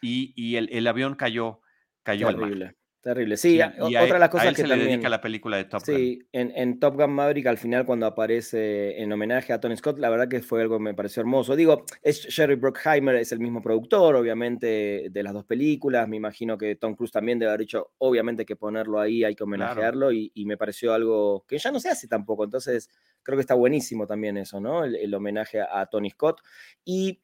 [0.00, 1.60] y, el, avión cayó,
[2.02, 2.78] cayó terrible, al mar.
[3.00, 3.36] Terrible.
[3.36, 5.96] Sí, otra de las cosas que se le dedica la película de Top Gun.
[5.96, 10.10] Sí, en, Top Gun Maverick, al final, cuando aparece en homenaje a Tony Scott, la
[10.10, 11.54] verdad que fue algo que me pareció hermoso.
[11.54, 16.08] Digo, es Sherry Bruckheimer, es el mismo productor, obviamente, de las dos películas.
[16.08, 19.44] Me imagino que Tom Cruise también debe haber dicho, obviamente, que ponerlo ahí, hay que
[19.44, 22.42] homenajearlo, y, me pareció algo que ya no se hace tampoco.
[22.42, 22.90] Entonces,
[23.22, 24.84] creo que está buenísimo también eso, ¿no?
[24.84, 26.40] El, el homenaje a Tony Scott.
[26.84, 27.20] Y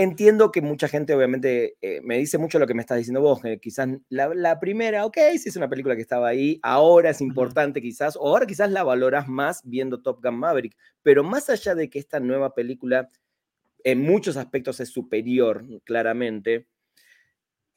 [0.00, 3.42] Entiendo que mucha gente obviamente eh, me dice mucho lo que me estás diciendo vos,
[3.42, 7.82] que quizás la, primera, ok, si es una película que estaba ahí, ahora es importante
[7.82, 11.90] quizás, o ahora quizás la valoras más viendo Top Gun Maverick, pero más allá de
[11.90, 13.10] que esta nueva película
[13.84, 16.66] en muchos aspectos es superior, claramente,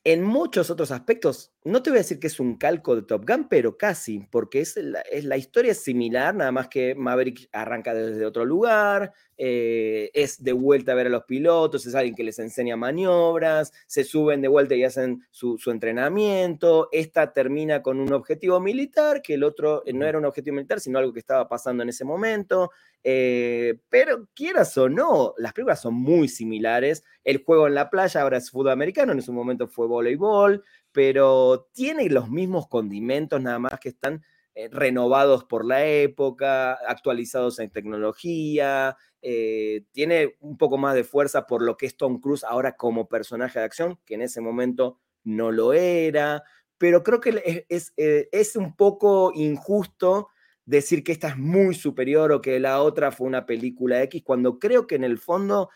[0.05, 3.25] en muchos otros aspectos, no te voy a decir que es un calco de Top
[3.25, 7.47] Gun, pero casi, porque es la, es la historia es similar, nada más que Maverick
[7.53, 12.15] arranca desde otro lugar, eh, es de vuelta a ver a los pilotos, es alguien
[12.15, 17.81] que les enseña maniobras, se suben de vuelta y hacen su, su entrenamiento, esta termina
[17.81, 21.13] con un objetivo militar, que el otro eh, no era un objetivo militar, sino algo
[21.13, 22.71] que estaba pasando en ese momento,
[23.05, 27.03] eh, pero quieras o no, las películas son muy similares.
[27.23, 31.69] El juego en la playa ahora es fútbol americano, en su momento fue voleibol, pero
[31.73, 34.23] tiene los mismos condimentos, nada más que están
[34.55, 41.47] eh, renovados por la época, actualizados en tecnología, eh, tiene un poco más de fuerza
[41.47, 44.99] por lo que es Tom Cruise ahora como personaje de acción, que en ese momento
[45.23, 46.43] no lo era,
[46.77, 50.27] pero creo que es, es un poco injusto
[50.65, 54.59] decir que esta es muy superior o que la otra fue una película X, cuando
[54.59, 55.69] creo que en el fondo,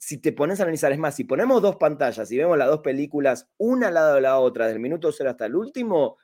[0.00, 2.80] si te pones a analizar, es más, si ponemos dos pantallas y vemos las dos
[2.80, 6.16] películas una al lado de la otra, del minuto cero hasta el último,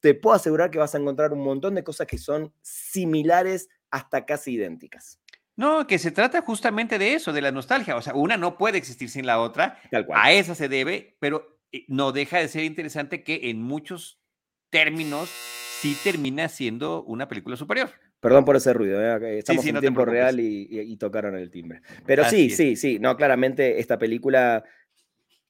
[0.00, 4.26] te puedo asegurar que vas a encontrar un montón de cosas que son similares hasta
[4.26, 5.20] casi idénticas.
[5.56, 7.96] No, que se trata justamente de eso, de la nostalgia.
[7.96, 9.80] O sea, una no puede existir sin la otra.
[10.14, 14.20] A esa se debe, pero eh, no deja de ser interesante que en muchos
[14.68, 15.30] términos
[15.80, 17.90] sí termina siendo una película superior.
[18.24, 19.40] Perdón por ese ruido, ¿eh?
[19.40, 21.82] estamos en tiempo real y, tocaron el timbre.
[22.06, 24.64] Pero sí, sí, sí, no, claramente esta película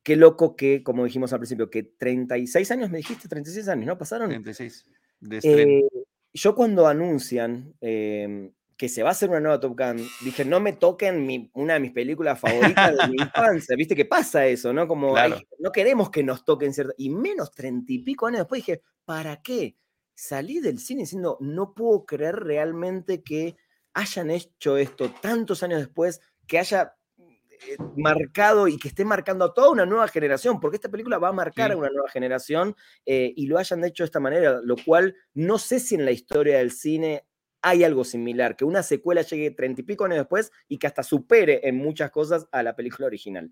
[0.02, 3.96] qué loco que, como dijimos al principio, que 36 años, me dijiste, 36 años, ¿no?
[3.96, 4.28] ¿Pasaron?
[4.28, 4.90] 36.
[5.20, 5.88] De eh,
[6.32, 10.58] yo cuando anuncian em, que se va a hacer una nueva Top Gun, dije, no
[10.58, 13.76] me toquen una de mis películas favoritas de mi infancia.
[13.76, 14.88] ¿Viste qué pasa eso, no?
[14.88, 15.14] Como
[15.60, 16.92] no queremos que nos toquen cierta...
[16.98, 19.76] Y menos treinta y pico años después dije, ¿para qué?
[20.14, 23.56] Salí del cine diciendo, no puedo creer realmente que
[23.94, 29.54] hayan hecho esto tantos años después, que haya eh, marcado y que esté marcando a
[29.54, 33.32] toda una nueva generación, porque esta película va a marcar a una nueva generación eh,
[33.36, 36.58] y lo hayan hecho de esta manera, lo cual no sé si en la historia
[36.58, 37.24] del cine
[37.62, 41.02] hay algo similar, que una secuela llegue treinta y pico años después y que hasta
[41.02, 43.50] supere en muchas cosas a la película original.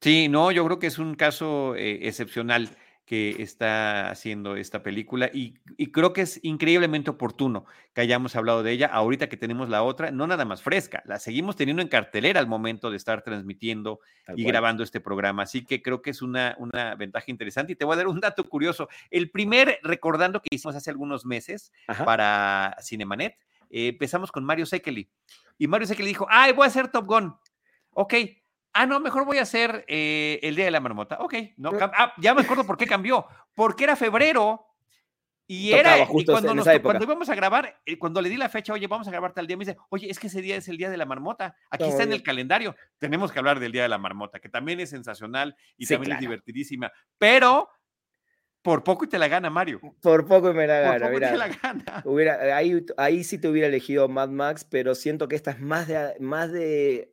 [0.00, 2.70] Sí, no, yo creo que es un caso eh, excepcional
[3.10, 5.54] que está haciendo esta película y,
[5.90, 10.12] creo que es increíblemente oportuno que hayamos hablado de ella ahorita que tenemos la otra,
[10.12, 13.98] no nada más fresca, la seguimos teniendo en cartelera al momento de estar transmitiendo
[14.36, 17.72] y grabando este programa, así que creo que es una, una ventaja interesante.
[17.72, 21.26] Y te voy a dar un dato curioso, el primer recordando que hicimos hace algunos
[21.26, 21.72] meses
[22.04, 23.36] para Cinemanet,
[23.70, 25.10] eh, empezamos con Mario Sekeli
[25.58, 27.34] y Mario Sekeli dijo, ay, voy a hacer Top Gun,
[27.90, 28.14] ok,
[28.72, 31.18] Ah, no, mejor voy a hacer eh, el Día de la Marmota.
[31.20, 33.26] Ok, no, ah, ya me acuerdo por qué cambió.
[33.54, 34.66] Porque era febrero
[35.50, 39.08] y era cuando, cuando íbamos a grabar, eh, cuando le di la fecha, oye, vamos
[39.08, 40.96] a grabar tal día, me dice, oye, es que ese día es el Día de
[40.96, 41.56] la Marmota.
[41.70, 42.76] Aquí está en el calendario.
[42.98, 46.20] Tenemos que hablar del Día de la Marmota, que también es sensacional y también es
[46.20, 46.92] divertidísima.
[47.18, 47.68] Pero
[48.62, 49.80] por poco y te la gana, Mario.
[50.00, 50.98] Por poco y me la gana.
[50.98, 52.02] Por poco te la gana.
[52.04, 55.88] Hubiera, ahí, ahí sí te hubiera elegido Mad Max, pero siento que esta es más
[55.88, 57.10] de, más de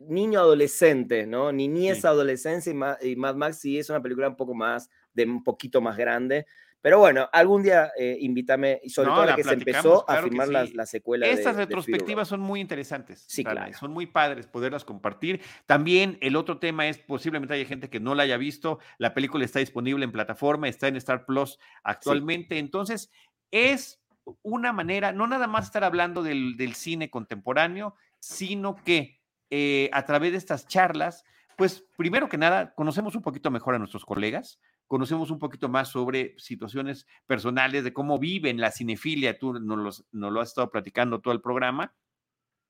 [0.00, 1.52] niño adolescente, ¿no?
[1.52, 2.72] Niñez, adolescencia
[3.02, 6.46] y, Mad Max sí es una película un poco más, de un poquito más grande.
[6.84, 10.48] Pero bueno, algún día eh, invítame, y sobre todo la que se empezó a filmar
[10.48, 11.26] la, la, secuela.
[11.26, 13.24] Estas retrospectivas son muy interesantes.
[13.26, 13.72] Sí, claro.
[13.72, 15.40] Son muy padres poderlas compartir.
[15.64, 18.80] También el otro tema es, posiblemente haya gente que no la haya visto.
[18.98, 22.58] La película está disponible en plataforma, está en Star Plus actualmente.
[22.58, 23.10] Entonces,
[23.50, 24.02] es
[24.42, 30.04] una manera, no nada más estar hablando del, del cine contemporáneo, sino que eh, a
[30.04, 31.24] través de estas charlas,
[31.56, 35.88] pues primero que nada, conocemos un poquito mejor a nuestros colegas, conocemos un poquito más
[35.88, 41.34] sobre situaciones personales, de cómo viven la cinefilia, tú nos, lo has estado platicando todo
[41.34, 41.94] el programa,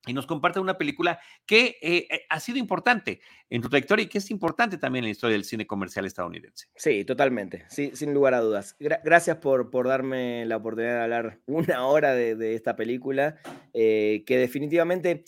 [0.07, 4.09] y nos comparte una película que eh, eh, ha sido importante en tu trayectoria y
[4.09, 6.67] que es importante también en la historia del cine comercial estadounidense.
[6.77, 8.77] Sí, totalmente, sí, sin lugar a dudas.
[8.79, 13.37] gracias por, por darme la oportunidad de hablar una hora de, esta película,
[13.73, 15.25] eh, que definitivamente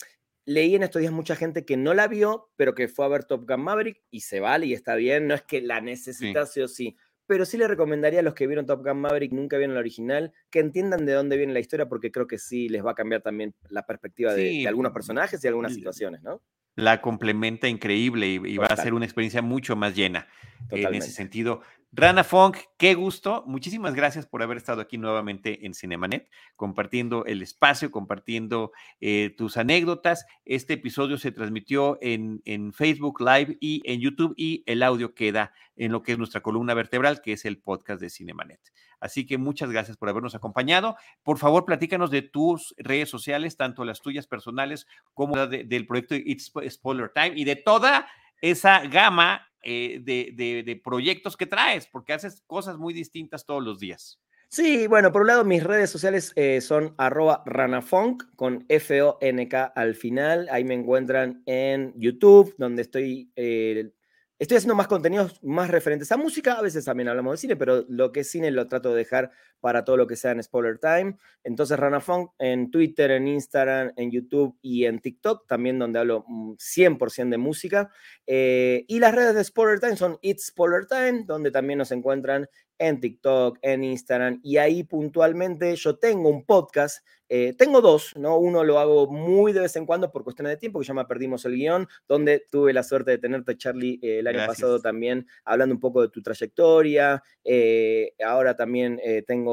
[0.47, 3.25] leí en estos días mucha gente que no la vio, pero que fue a ver
[3.25, 6.61] Top Gun Maverick y se vale y está bien, no es que la necesita sí,
[6.61, 6.95] o sí.
[7.27, 10.33] Pero sí le recomendaría a los que vieron Top Gun Maverick, nunca vieron la original,
[10.49, 13.21] que entiendan de dónde viene la historia, porque creo que sí les va a cambiar
[13.21, 16.41] también la perspectiva de, algunos personajes y algunas situaciones, ¿no?
[16.75, 20.27] La complementa increíble y, va a ser una experiencia mucho más llena
[20.69, 21.61] en ese sentido.
[21.93, 23.43] Rana Funk, qué gusto.
[23.47, 29.55] Muchísimas gracias por haber estado aquí nuevamente en Cinemanet, compartiendo el espacio, compartiendo eh, tus
[29.55, 30.25] anécdotas.
[30.43, 35.53] Este episodio se transmitió en, en, Facebook Live y en YouTube y el audio queda
[35.77, 38.59] en lo que es nuestra columna vertebral, que es el podcast de Cinemanet.
[38.99, 40.97] Así que muchas gracias por habernos acompañado.
[41.23, 46.15] Por favor, platícanos de tus redes sociales, tanto las tuyas personales como la del proyecto
[46.15, 48.07] It's Spoiler Time y de toda
[48.41, 54.17] esa gama eh, de, proyectos que traes, porque haces cosas muy distintas todos los días.
[54.47, 59.95] Sí, bueno, por un lado mis redes sociales eh, son arroba ranafunk con F-O-N-K al
[59.95, 60.47] final.
[60.51, 63.91] Ahí me encuentran en YouTube, donde estoy eh,
[64.39, 67.85] Estoy haciendo más contenidos más referentes a música, a veces también hablamos de cine, pero
[67.89, 70.79] lo que es cine lo trato de dejar para todo lo que sea en Spoiler
[70.79, 71.15] Time.
[71.43, 76.25] Entonces, Rana Funk en Twitter, en Instagram, en YouTube y en TikTok, también donde hablo
[76.25, 77.89] 100% mm, de música.
[78.25, 82.47] Eh, y las redes de Spoiler Time son It's Spoiler Time, donde también nos encuentran
[82.79, 88.37] en TikTok, en Instagram, y ahí puntualmente yo tengo un podcast, eh, tengo dos, ¿no?
[88.37, 91.05] Uno lo hago muy de vez en cuando por cuestiones de tiempo, que ya me
[91.05, 95.25] Perdimos el Guión, donde tuve la suerte de tenerte, Charlie, eh, el año pasado también,
[95.45, 97.23] hablando un poco de tu trayectoria.
[97.43, 99.46] Eh, ahora también tengo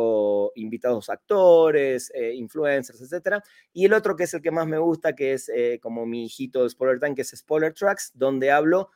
[0.54, 3.42] invitados actores, influencers, etc.
[3.72, 6.62] Y el otro que es el que más me gusta, que es como mi hijito
[6.62, 8.90] de Spoiler Time, que es Spoiler Tracks, donde hablo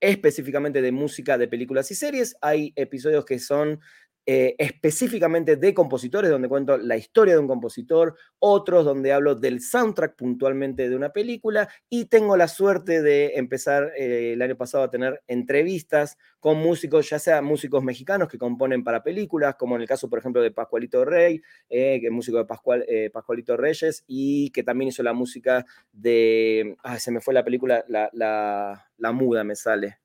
[0.00, 2.36] específicamente de música de películas y series.
[2.42, 3.80] Hay episodios que son
[4.26, 9.60] eh, específicamente de compositores, donde cuento la historia de un compositor, otros donde hablo del
[9.60, 14.84] soundtrack puntualmente de una película, y tengo la suerte de empezar eh, el año pasado
[14.84, 19.82] a tener entrevistas con músicos, ya sea músicos mexicanos que componen para películas, como en
[19.82, 24.04] el caso, por ejemplo, de Pascualito Rey, eh, que es músico de Pascual, Pascualito Reyes,
[24.06, 29.12] y que también hizo la música de, se me fue la película, la, la, la
[29.12, 29.98] muda me sale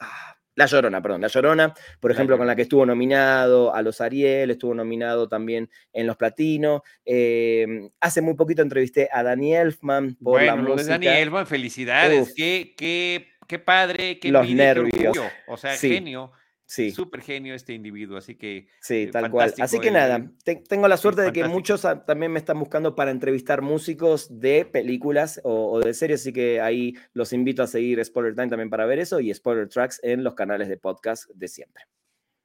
[0.00, 4.00] ah, la Llorona, perdón, La Llorona, por ejemplo, con la que estuvo nominado a los
[4.00, 6.80] Ariel, estuvo nominado también en los Platinos.
[7.04, 10.92] Em, hace muy poquito entrevisté a Danny Elfman por la música.
[10.92, 15.16] Danny Elfman, felicidades, qué, qué, qué, padre, qué los nervios.
[15.46, 16.32] o sea, genio.
[16.66, 16.90] Sí.
[16.90, 18.66] Súper genio este individuo, así que.
[18.80, 19.54] Sí, eh, tal cual.
[19.60, 20.32] Así que nada,
[20.68, 25.40] tengo la suerte de que muchos también me están buscando para entrevistar músicos de películas
[25.44, 28.98] o, de series, así que ahí los invito a seguir Spoiler Time también para ver
[28.98, 31.84] eso y Spoiler Tracks en los canales de podcast de siempre.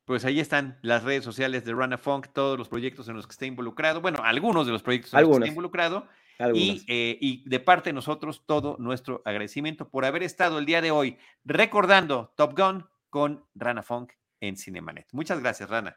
[0.05, 3.31] Pues ahí están las redes sociales de Rana Funk, todos los proyectos en los que
[3.31, 6.07] está involucrado, bueno, algunos de los proyectos en los que está involucrado.
[6.55, 10.81] Y, eh, y, de parte de nosotros, todo nuestro agradecimiento por haber estado el día
[10.81, 15.07] de hoy recordando Top Gun, con Rana Funk en Cinemanet.
[15.11, 15.95] Muchas gracias, Rana.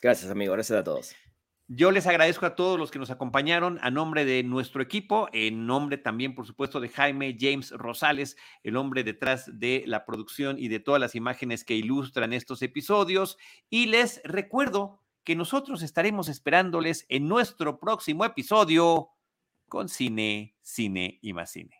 [0.00, 0.52] Gracias, amigo.
[0.52, 1.16] Gracias a todos.
[1.72, 5.66] Yo les agradezco a todos los que nos acompañaron a nombre de nuestro equipo, en
[5.66, 10.66] nombre también, por supuesto, de Jaime James Rosales, el hombre detrás de la producción y
[10.66, 13.38] de todas las imágenes que ilustran estos episodios.
[13.68, 19.10] Y les recuerdo que nosotros estaremos esperándoles en nuestro próximo episodio
[19.68, 21.79] con Cine, Cine y más Cine.